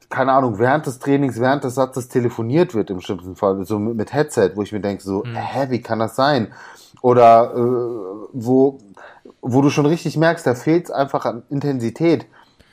keine 0.09 0.33
Ahnung, 0.33 0.59
während 0.59 0.85
des 0.85 0.99
Trainings, 0.99 1.39
während 1.39 1.63
des 1.63 1.75
Satzes 1.75 2.09
telefoniert 2.09 2.73
wird 2.73 2.89
im 2.89 2.99
schlimmsten 2.99 3.37
Fall, 3.37 3.63
so 3.65 3.79
mit, 3.79 3.95
mit 3.95 4.13
Headset, 4.13 4.51
wo 4.55 4.61
ich 4.61 4.73
mir 4.73 4.81
denke, 4.81 5.01
so, 5.01 5.23
mhm. 5.23 5.35
hä, 5.35 5.67
wie 5.69 5.81
kann 5.81 5.99
das 5.99 6.17
sein? 6.17 6.53
Oder 7.01 7.53
äh, 7.55 8.27
wo, 8.33 8.79
wo 9.43 9.61
du 9.61 9.69
schon 9.69 9.85
richtig 9.85 10.17
merkst, 10.17 10.47
da 10.47 10.55
fehlt 10.55 10.85
es 10.85 10.91
einfach 10.91 11.25
an 11.25 11.43
Intensität, 11.49 12.25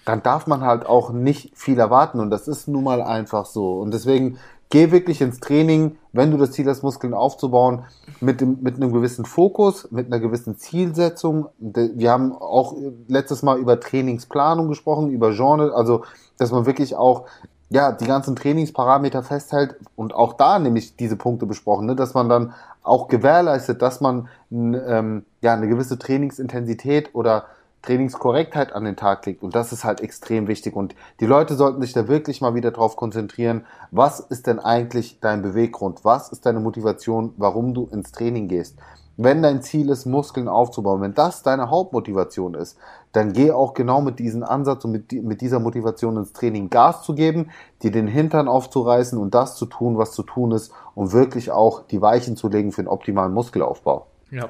dann 0.05 0.23
darf 0.23 0.47
man 0.47 0.63
halt 0.63 0.87
auch 0.87 1.13
nicht 1.13 1.57
viel 1.59 1.79
erwarten 1.79 2.21
und 2.21 2.31
das 2.31 2.49
ist 2.49 2.69
nun 2.69 2.85
mal 2.85 3.03
einfach 3.03 3.45
so. 3.45 3.81
Und 3.81 3.93
deswegen 3.93 4.39
geh 4.71 4.93
wirklich 4.93 5.21
ins 5.21 5.41
Training, 5.41 5.99
wenn 6.13 6.31
du 6.31 6.37
das 6.37 6.53
Ziel 6.53 6.69
hast, 6.69 6.83
Muskeln 6.83 7.13
aufzubauen, 7.13 7.85
mit, 8.21 8.41
dem, 8.41 8.59
mit 8.63 8.77
einem 8.77 8.93
gewissen 8.93 9.25
Fokus, 9.25 9.91
mit 9.91 10.07
einer 10.07 10.21
gewissen 10.21 10.57
Zielsetzung. 10.57 11.49
Wir 11.59 12.11
haben 12.11 12.33
auch 12.33 12.77
letztes 13.09 13.43
Mal 13.43 13.59
über 13.59 13.81
Trainingsplanung 13.81 14.69
gesprochen, 14.69 15.11
über 15.11 15.33
Genre, 15.33 15.75
also 15.75 16.05
dass 16.39 16.53
man 16.53 16.67
wirklich 16.67 16.95
auch 16.95 17.27
ja, 17.71 17.93
die 17.93 18.07
ganzen 18.07 18.35
Trainingsparameter 18.35 19.23
festhält 19.23 19.77
und 19.95 20.13
auch 20.13 20.35
da 20.35 20.59
nämlich 20.59 20.97
diese 20.97 21.17
Punkte 21.17 21.47
besprochen, 21.47 21.87
ne, 21.87 21.95
dass 21.95 22.15
man 22.15 22.29
dann 22.29 22.53
auch 22.83 23.07
gewährleistet, 23.09 23.81
dass 23.81 24.01
man 24.01 24.29
ähm, 24.51 25.25
ja 25.41 25.55
eine 25.55 25.69
gewisse 25.69 25.99
Trainingsintensität 25.99 27.15
oder 27.15 27.45
Trainingskorrektheit 27.83 28.73
an 28.73 28.85
den 28.85 28.97
Tag 28.97 29.25
legt. 29.27 29.43
Und 29.43 29.55
das 29.55 29.73
ist 29.73 29.85
halt 29.85 30.01
extrem 30.01 30.49
wichtig. 30.49 30.77
Und 30.77 30.95
die 31.21 31.27
Leute 31.27 31.55
sollten 31.55 31.81
sich 31.81 31.93
da 31.93 32.09
wirklich 32.09 32.41
mal 32.41 32.55
wieder 32.55 32.71
drauf 32.71 32.97
konzentrieren. 32.97 33.65
Was 33.91 34.21
ist 34.21 34.47
denn 34.47 34.59
eigentlich 34.59 35.19
dein 35.21 35.43
Beweggrund? 35.43 36.05
Was 36.05 36.31
ist 36.31 36.47
deine 36.47 36.61
Motivation, 36.61 37.35
warum 37.37 37.75
du 37.75 37.89
ins 37.91 38.13
Training 38.13 38.49
gehst? 38.49 38.77
Wenn 39.23 39.43
dein 39.43 39.61
Ziel 39.61 39.91
ist, 39.91 40.07
Muskeln 40.07 40.49
aufzubauen, 40.49 41.03
wenn 41.03 41.13
das 41.13 41.43
deine 41.43 41.69
Hauptmotivation 41.69 42.55
ist, 42.55 42.79
dann 43.13 43.35
geh 43.35 43.51
auch 43.51 43.75
genau 43.75 44.01
mit 44.01 44.19
diesem 44.19 44.43
Ansatz 44.43 44.85
und 44.87 44.93
mit, 44.93 45.13
mit 45.13 45.43
dieser 45.43 45.61
Motivation 45.61 46.17
ins 46.17 46.33
Training 46.33 46.71
Gas 46.71 47.03
zu 47.03 47.15
geben, 47.15 47.51
dir 47.83 47.91
den 47.91 48.07
Hintern 48.07 48.49
aufzureißen 48.49 49.19
und 49.19 49.35
das 49.35 49.57
zu 49.57 49.67
tun, 49.67 49.99
was 49.99 50.13
zu 50.13 50.23
tun 50.23 50.53
ist, 50.53 50.73
um 50.95 51.13
wirklich 51.13 51.51
auch 51.51 51.83
die 51.83 52.01
Weichen 52.01 52.37
zu 52.37 52.49
legen 52.49 52.73
für 52.73 52.83
den 52.83 52.89
optimalen 52.89 53.35
Muskelaufbau. 53.35 54.07
Ja, 54.31 54.49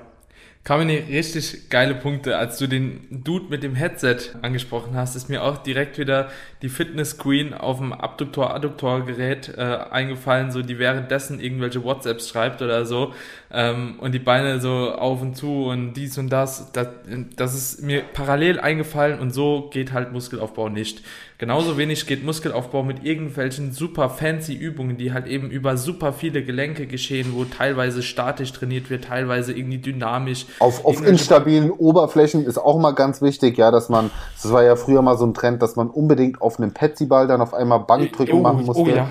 kamen 0.64 0.87
mir 0.88 1.09
richtig 1.09 1.70
geile 1.70 1.94
Punkte. 1.94 2.37
Als 2.37 2.59
du 2.59 2.66
den 2.66 3.07
Dude 3.11 3.46
mit 3.49 3.62
dem 3.62 3.75
Headset 3.75 4.18
angesprochen 4.42 4.94
hast, 4.94 5.16
ist 5.16 5.29
mir 5.29 5.42
auch 5.42 5.59
direkt 5.59 5.99
wieder 5.99 6.29
die 6.62 6.68
Fitness 6.68 7.18
Queen 7.18 7.55
auf 7.55 7.79
dem 7.79 7.92
Abduktor-Adduktor-Gerät 7.92 9.55
äh, 9.57 9.61
eingefallen, 9.90 10.51
so 10.51 10.62
die 10.62 10.79
währenddessen 10.79 11.40
irgendwelche 11.40 11.83
WhatsApps 11.83 12.29
schreibt 12.29 12.61
oder 12.61 12.85
so 12.85 13.14
ähm, 13.52 13.96
und 13.98 14.12
die 14.12 14.20
Beine 14.20 14.60
so 14.60 14.92
auf 14.92 15.20
und 15.22 15.36
zu 15.36 15.64
und 15.66 15.94
dies 15.94 16.16
und 16.18 16.30
das. 16.30 16.70
das. 16.72 16.88
Das 17.36 17.54
ist 17.54 17.82
mir 17.82 18.02
parallel 18.02 18.60
eingefallen 18.60 19.18
und 19.18 19.32
so 19.32 19.68
geht 19.72 19.92
halt 19.92 20.12
Muskelaufbau 20.12 20.68
nicht. 20.68 21.02
Genauso 21.38 21.76
wenig 21.76 22.06
geht 22.06 22.24
Muskelaufbau 22.24 22.82
mit 22.82 23.04
irgendwelchen 23.04 23.72
super 23.72 24.10
fancy 24.10 24.54
Übungen, 24.54 24.98
die 24.98 25.12
halt 25.12 25.26
eben 25.26 25.50
über 25.50 25.76
super 25.76 26.12
viele 26.12 26.44
Gelenke 26.44 26.86
geschehen, 26.86 27.32
wo 27.34 27.44
teilweise 27.44 28.02
statisch 28.02 28.52
trainiert 28.52 28.90
wird, 28.90 29.04
teilweise 29.04 29.52
irgendwie 29.52 29.78
dynamisch. 29.78 30.46
Auf, 30.58 30.84
auf 30.84 31.04
instabilen 31.04 31.70
Oberflächen 31.70 32.44
ist 32.44 32.58
auch 32.58 32.78
mal 32.78 32.92
ganz 32.92 33.22
wichtig, 33.22 33.58
ja, 33.58 33.70
dass 33.70 33.88
man, 33.88 34.10
das 34.40 34.52
war 34.52 34.62
ja 34.62 34.76
früher 34.76 35.02
mal 35.02 35.16
so 35.16 35.26
ein 35.26 35.34
Trend, 35.34 35.62
dass 35.62 35.76
man 35.76 35.88
unbedingt 35.88 36.40
auf 36.40 36.60
einem 36.60 36.72
Petsyball 36.72 37.26
dann 37.26 37.40
auf 37.40 37.54
einmal 37.54 37.80
Bankdrücken 37.80 38.38
oh, 38.38 38.42
machen 38.42 38.66
musste. 38.66 38.82
Oh, 38.82 38.86
ja, 38.86 39.08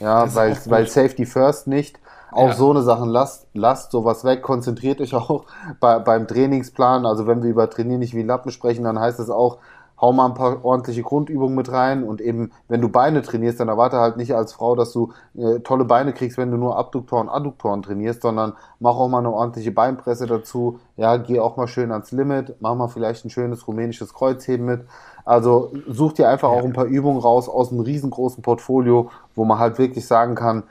ja 0.00 0.34
weil, 0.34 0.56
weil 0.66 0.86
Safety 0.86 1.26
First 1.26 1.66
nicht. 1.66 1.98
Auch 2.34 2.48
ja. 2.48 2.54
so 2.54 2.70
eine 2.70 2.82
Sachen, 2.82 3.08
lasst, 3.08 3.46
lasst 3.54 3.92
sowas 3.92 4.24
weg, 4.24 4.42
konzentriert 4.42 5.00
euch 5.00 5.14
auch 5.14 5.44
bei, 5.80 5.98
beim 5.98 6.26
Trainingsplan. 6.26 7.06
Also 7.06 7.26
wenn 7.26 7.42
wir 7.42 7.50
über 7.50 7.70
Trainieren 7.70 8.00
nicht 8.00 8.14
wie 8.14 8.22
Lappen 8.22 8.50
sprechen, 8.50 8.84
dann 8.84 8.98
heißt 8.98 9.20
es 9.20 9.30
auch, 9.30 9.58
hau 10.00 10.12
mal 10.12 10.26
ein 10.26 10.34
paar 10.34 10.64
ordentliche 10.64 11.02
Grundübungen 11.02 11.54
mit 11.54 11.70
rein 11.70 12.02
und 12.02 12.20
eben, 12.20 12.50
wenn 12.68 12.80
du 12.80 12.88
Beine 12.88 13.22
trainierst, 13.22 13.60
dann 13.60 13.68
erwarte 13.68 13.98
halt 13.98 14.16
nicht 14.16 14.34
als 14.34 14.52
Frau, 14.52 14.74
dass 14.74 14.92
du 14.92 15.12
äh, 15.36 15.60
tolle 15.60 15.84
Beine 15.84 16.12
kriegst, 16.12 16.36
wenn 16.36 16.50
du 16.50 16.56
nur 16.56 16.76
Abduktoren, 16.76 17.28
Adduktoren 17.28 17.82
trainierst, 17.82 18.22
sondern 18.22 18.54
mach 18.80 18.96
auch 18.96 19.08
mal 19.08 19.20
eine 19.20 19.30
ordentliche 19.30 19.70
Beinpresse 19.70 20.26
dazu, 20.26 20.80
ja, 20.96 21.16
geh 21.16 21.38
auch 21.38 21.56
mal 21.56 21.68
schön 21.68 21.92
ans 21.92 22.10
Limit, 22.12 22.56
mach 22.60 22.74
mal 22.74 22.88
vielleicht 22.88 23.24
ein 23.24 23.30
schönes 23.30 23.66
rumänisches 23.68 24.12
Kreuzheben 24.12 24.66
mit. 24.66 24.84
Also 25.24 25.72
such 25.88 26.14
dir 26.14 26.28
einfach 26.28 26.50
ja. 26.50 26.58
auch 26.58 26.64
ein 26.64 26.72
paar 26.72 26.84
Übungen 26.84 27.20
raus 27.20 27.48
aus 27.48 27.70
einem 27.70 27.80
riesengroßen 27.80 28.42
Portfolio, 28.42 29.10
wo 29.34 29.44
man 29.44 29.58
halt 29.58 29.78
wirklich 29.78 30.06
sagen 30.06 30.34
kann, 30.34 30.64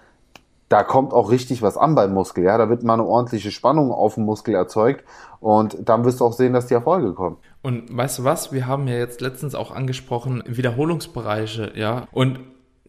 da 0.73 0.81
kommt 0.81 1.13
auch 1.13 1.29
richtig 1.29 1.61
was 1.61 1.77
an 1.77 1.93
beim 1.93 2.15
Muskel. 2.15 2.45
Ja, 2.45 2.57
da 2.57 2.67
wird 2.67 2.81
mal 2.81 2.95
eine 2.95 3.05
ordentliche 3.05 3.51
Spannung 3.51 3.91
auf 3.91 4.15
dem 4.15 4.25
Muskel 4.25 4.55
erzeugt 4.55 5.05
und 5.39 5.87
dann 5.87 6.03
wirst 6.03 6.19
du 6.19 6.25
auch 6.25 6.33
sehen, 6.33 6.51
dass 6.53 6.65
die 6.65 6.73
Erfolge 6.73 7.13
kommen. 7.13 7.37
Und 7.61 7.95
weißt 7.95 8.17
du 8.17 8.23
was? 8.23 8.51
Wir 8.51 8.65
haben 8.65 8.87
ja 8.87 8.95
jetzt 8.95 9.21
letztens 9.21 9.53
auch 9.53 9.69
angesprochen 9.69 10.41
Wiederholungsbereiche, 10.47 11.73
ja. 11.75 12.07
Und 12.11 12.39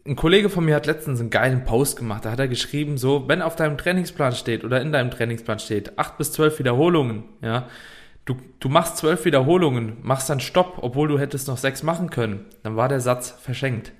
ein 0.07 0.17
Kollege 0.17 0.49
von 0.49 0.65
mir 0.65 0.77
hat 0.77 0.87
letztens 0.87 1.21
einen 1.21 1.29
geilen 1.29 1.65
Post 1.65 1.99
gemacht. 1.99 2.25
Da 2.25 2.31
hat 2.31 2.39
er 2.39 2.49
geschrieben, 2.49 2.97
so, 2.97 3.29
wenn 3.29 3.43
auf 3.43 3.55
deinem 3.55 3.77
Trainingsplan 3.77 4.33
steht 4.33 4.65
oder 4.65 4.81
in 4.81 4.91
deinem 4.91 5.11
Trainingsplan 5.11 5.59
steht, 5.59 5.99
acht 5.99 6.17
bis 6.17 6.33
zwölf 6.33 6.59
Wiederholungen, 6.59 7.25
ja, 7.43 7.67
du, 8.25 8.35
du 8.61 8.71
machst 8.71 8.97
zwölf 8.97 9.27
Wiederholungen, 9.27 9.99
machst 10.01 10.31
dann 10.31 10.41
Stopp, 10.41 10.79
obwohl 10.81 11.09
du 11.09 11.19
hättest 11.19 11.49
noch 11.49 11.59
sechs 11.59 11.83
machen 11.83 12.09
können, 12.09 12.47
dann 12.63 12.77
war 12.77 12.89
der 12.89 13.01
Satz 13.01 13.31
verschenkt. 13.31 13.93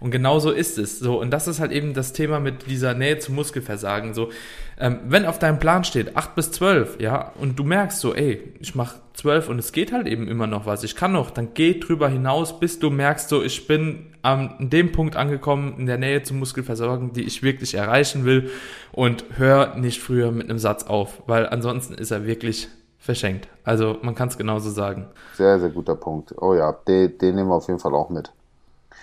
Und 0.00 0.10
genau 0.10 0.38
so 0.38 0.50
ist 0.50 0.78
es. 0.78 0.98
So, 0.98 1.20
und 1.20 1.30
das 1.30 1.48
ist 1.48 1.60
halt 1.60 1.72
eben 1.72 1.94
das 1.94 2.12
Thema 2.12 2.40
mit 2.40 2.66
dieser 2.70 2.94
Nähe 2.94 3.18
zum 3.18 3.34
Muskelversagen. 3.34 4.14
So, 4.14 4.30
ähm, 4.78 5.00
wenn 5.08 5.26
auf 5.26 5.38
deinem 5.38 5.58
Plan 5.58 5.84
steht 5.84 6.16
8 6.16 6.34
bis 6.34 6.52
12, 6.52 7.00
ja, 7.00 7.32
und 7.38 7.58
du 7.58 7.64
merkst 7.64 8.00
so, 8.00 8.14
ey, 8.14 8.54
ich 8.60 8.74
mach 8.74 8.94
12 9.14 9.50
und 9.50 9.58
es 9.58 9.72
geht 9.72 9.92
halt 9.92 10.06
eben 10.06 10.26
immer 10.26 10.46
noch 10.46 10.64
was, 10.64 10.82
ich 10.84 10.96
kann 10.96 11.12
noch, 11.12 11.30
dann 11.30 11.50
geh 11.52 11.78
drüber 11.78 12.08
hinaus, 12.08 12.58
bis 12.58 12.78
du 12.78 12.88
merkst, 12.88 13.28
so, 13.28 13.42
ich 13.42 13.66
bin 13.66 14.06
an 14.22 14.56
dem 14.58 14.92
Punkt 14.92 15.16
angekommen, 15.16 15.74
in 15.78 15.86
der 15.86 15.98
Nähe 15.98 16.22
zum 16.22 16.38
Muskelversorgen, 16.38 17.12
die 17.12 17.24
ich 17.24 17.42
wirklich 17.42 17.74
erreichen 17.74 18.24
will 18.24 18.50
und 18.92 19.24
hör 19.36 19.76
nicht 19.76 20.00
früher 20.00 20.32
mit 20.32 20.48
einem 20.48 20.58
Satz 20.58 20.84
auf, 20.84 21.22
weil 21.26 21.46
ansonsten 21.46 21.94
ist 21.94 22.10
er 22.10 22.26
wirklich 22.26 22.68
verschenkt. 22.98 23.48
Also 23.64 23.96
man 24.02 24.14
kann 24.14 24.28
es 24.28 24.38
genauso 24.38 24.70
sagen. 24.70 25.08
Sehr, 25.34 25.58
sehr 25.58 25.70
guter 25.70 25.96
Punkt. 25.96 26.34
Oh 26.38 26.54
ja, 26.54 26.72
den, 26.86 27.18
den 27.18 27.34
nehmen 27.34 27.48
wir 27.48 27.56
auf 27.56 27.66
jeden 27.66 27.80
Fall 27.80 27.94
auch 27.94 28.10
mit. 28.10 28.32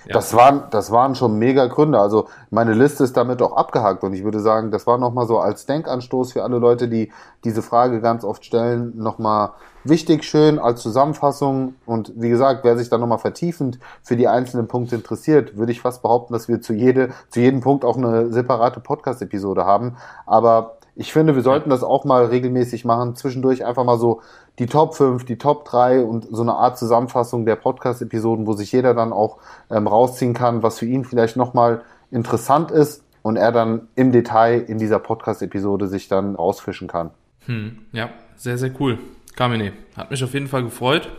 Das, 0.05 0.33
waren, 0.33 0.63
das 0.71 0.91
waren 0.91 1.15
schon 1.15 1.37
mega 1.37 1.65
Gründe. 1.67 1.99
Also 1.99 2.27
meine 2.49 2.73
Liste 2.73 3.03
ist 3.03 3.17
damit 3.17 3.41
auch 3.41 3.55
abgehakt 3.55 4.03
und 4.03 4.13
ich 4.13 4.23
würde 4.23 4.39
sagen, 4.39 4.71
das 4.71 4.87
war 4.87 4.97
nochmal 4.97 5.27
so 5.27 5.39
als 5.39 5.65
Denkanstoß 5.65 6.33
für 6.33 6.43
alle 6.43 6.59
Leute, 6.59 6.87
die 6.87 7.11
diese 7.43 7.61
Frage 7.61 8.01
ganz 8.01 8.23
oft 8.23 8.45
stellen, 8.45 8.93
nochmal 8.97 9.51
wichtig, 9.83 10.23
schön 10.23 10.59
als 10.59 10.81
Zusammenfassung. 10.81 11.75
Und 11.85 12.13
wie 12.15 12.29
gesagt, 12.29 12.63
wer 12.63 12.77
sich 12.77 12.89
da 12.89 12.97
nochmal 12.97 13.19
vertiefend 13.19 13.79
für 14.01 14.15
die 14.15 14.27
einzelnen 14.27 14.67
Punkte 14.67 14.95
interessiert, 14.95 15.57
würde 15.57 15.71
ich 15.71 15.81
fast 15.81 16.01
behaupten, 16.01 16.33
dass 16.33 16.47
wir 16.47 16.61
zu, 16.61 16.73
jede, 16.73 17.09
zu 17.29 17.39
jedem 17.39 17.61
Punkt 17.61 17.85
auch 17.85 17.97
eine 17.97 18.31
separate 18.31 18.79
Podcast-Episode 18.79 19.65
haben. 19.65 19.97
Aber 20.25 20.76
ich 20.99 21.13
finde, 21.13 21.35
wir 21.35 21.43
sollten 21.43 21.69
das 21.69 21.83
auch 21.83 22.05
mal 22.05 22.25
regelmäßig 22.25 22.83
machen, 22.83 23.15
zwischendurch 23.15 23.63
einfach 23.63 23.83
mal 23.83 23.99
so 23.99 24.21
die 24.57 24.65
Top 24.65 24.95
5, 24.95 25.25
die 25.25 25.37
Top 25.37 25.65
3 25.65 26.03
und 26.03 26.27
so 26.31 26.41
eine 26.41 26.55
Art 26.55 26.79
Zusammenfassung 26.79 27.45
der 27.45 27.55
Podcast-Episoden, 27.55 28.47
wo 28.47 28.53
sich 28.53 28.71
jeder 28.71 28.95
dann 28.95 29.13
auch 29.13 29.37
ähm, 29.69 29.85
rausziehen 29.85 30.33
kann, 30.33 30.63
was 30.63 30.79
für 30.79 30.87
ihn 30.87 31.05
vielleicht 31.05 31.37
nochmal 31.37 31.83
interessant 32.09 32.71
ist 32.71 33.03
und 33.21 33.35
er 33.35 33.51
dann 33.51 33.87
im 33.95 34.11
Detail 34.11 34.59
in 34.59 34.79
dieser 34.79 34.97
Podcast-Episode 34.97 35.87
sich 35.87 36.07
dann 36.07 36.35
rausfischen 36.35 36.87
kann. 36.87 37.11
Hm, 37.45 37.85
ja, 37.91 38.09
sehr, 38.35 38.57
sehr 38.57 38.71
cool. 38.79 38.97
Kamine, 39.35 39.73
hat 39.95 40.09
mich 40.09 40.23
auf 40.23 40.33
jeden 40.33 40.47
Fall 40.47 40.63
gefreut. 40.63 41.09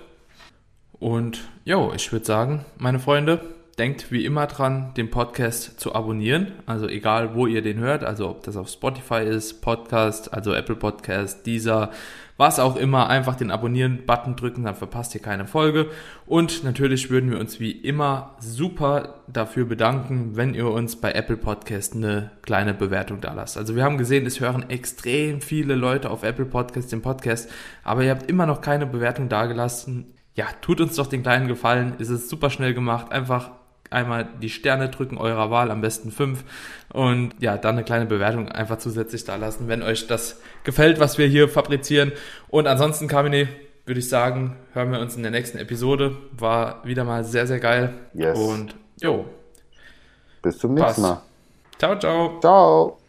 Und 0.99 1.49
jo, 1.65 1.93
ich 1.95 2.11
würde 2.11 2.27
sagen, 2.27 2.65
meine 2.79 2.99
Freunde, 2.99 3.41
denkt 3.79 4.11
wie 4.11 4.25
immer 4.25 4.47
dran, 4.47 4.93
den 4.97 5.11
Podcast 5.11 5.79
zu 5.79 5.95
abonnieren. 5.95 6.53
Also 6.67 6.89
egal, 6.89 7.35
wo 7.35 7.47
ihr 7.47 7.63
den 7.63 7.79
hört, 7.79 8.05
also 8.05 8.29
ob 8.29 8.43
das 8.43 8.57
auf 8.57 8.69
Spotify 8.69 9.23
ist, 9.23 9.61
Podcast, 9.61 10.35
also 10.35 10.53
Apple 10.53 10.75
Podcast, 10.75 11.47
dieser, 11.47 11.91
was 12.37 12.59
auch 12.59 12.77
immer, 12.77 13.09
einfach 13.09 13.37
den 13.37 13.51
Abonnieren-Button 13.51 14.37
drücken, 14.37 14.65
dann 14.65 14.75
verpasst 14.75 15.15
ihr 15.15 15.23
keine 15.23 15.47
Folge. 15.47 15.87
Und 16.27 16.65
natürlich 16.65 17.11
würden 17.11 17.31
wir 17.31 17.39
uns 17.39 17.61
wie 17.61 17.71
immer 17.71 18.37
super 18.41 19.23
dafür 19.29 19.65
bedanken, 19.65 20.37
wenn 20.37 20.55
ihr 20.55 20.69
uns 20.69 20.97
bei 20.97 21.13
Apple 21.13 21.37
Podcast 21.37 21.95
eine 21.95 22.33
kleine 22.43 22.75
Bewertung 22.75 23.21
da 23.21 23.33
lasst. 23.33 23.57
Also 23.57 23.77
wir 23.77 23.85
haben 23.85 23.99
gesehen, 23.99 24.27
es 24.27 24.41
hören 24.41 24.69
extrem 24.69 25.41
viele 25.41 25.77
Leute 25.77 26.11
auf 26.11 26.25
Apple 26.25 26.47
Podcast 26.47 26.91
den 26.91 27.03
Podcast, 27.03 27.49
aber 27.85 28.03
ihr 28.03 28.11
habt 28.11 28.29
immer 28.29 28.47
noch 28.47 28.61
keine 28.61 28.87
Bewertung 28.87 29.29
dagelassen 29.29 30.15
ja, 30.39 30.47
tut 30.61 30.81
uns 30.81 30.95
doch 30.95 31.09
den 31.09 31.25
kleinen 31.25 31.49
Gefallen. 31.49 31.95
Es 31.99 32.11
ist 32.11 32.29
super 32.29 32.49
schnell 32.49 32.73
gemacht. 32.73 33.11
Einfach 33.11 33.51
einmal 33.91 34.29
die 34.41 34.51
Sterne 34.51 34.89
drücken 34.89 35.19
eurer 35.19 35.51
Wahl, 35.51 35.71
am 35.71 35.81
besten 35.81 36.11
fünf. 36.11 36.45
Und 36.93 37.35
ja, 37.41 37.57
dann 37.57 37.77
eine 37.77 37.85
kleine 37.85 38.07
Bewertung 38.07 38.49
einfach 38.49 38.79
zusätzlich 38.79 39.25
da 39.25 39.37
lassen, 39.37 39.69
wenn 39.69 39.83
euch 39.83 40.07
das 40.07 40.41
gefällt, 40.65 41.01
was 41.01 41.19
wir 41.19 41.27
hier 41.27 41.49
fabrizieren. 41.49 42.13
Und 42.49 42.67
ansonsten, 42.67 43.09
Kamine, 43.09 43.49
würde 43.87 44.01
ich 44.01 44.09
sagen, 44.09 44.57
hören 44.75 44.93
wir 44.93 45.01
uns 45.01 45.17
in 45.17 45.23
der 45.23 45.33
nächsten 45.33 45.59
Episode. 45.59 46.17
War 46.33 46.85
wieder 46.85 47.05
mal 47.05 47.25
sehr, 47.25 47.47
sehr 47.47 47.59
geil. 47.61 47.95
Yes. 48.15 48.39
Und 48.39 48.75
jo. 49.01 49.25
Bis 50.43 50.59
zum 50.59 50.75
nächsten 50.75 51.03
Mal. 51.03 51.23
Ciao, 51.79 51.99
ciao. 51.99 52.39
Ciao. 52.41 53.08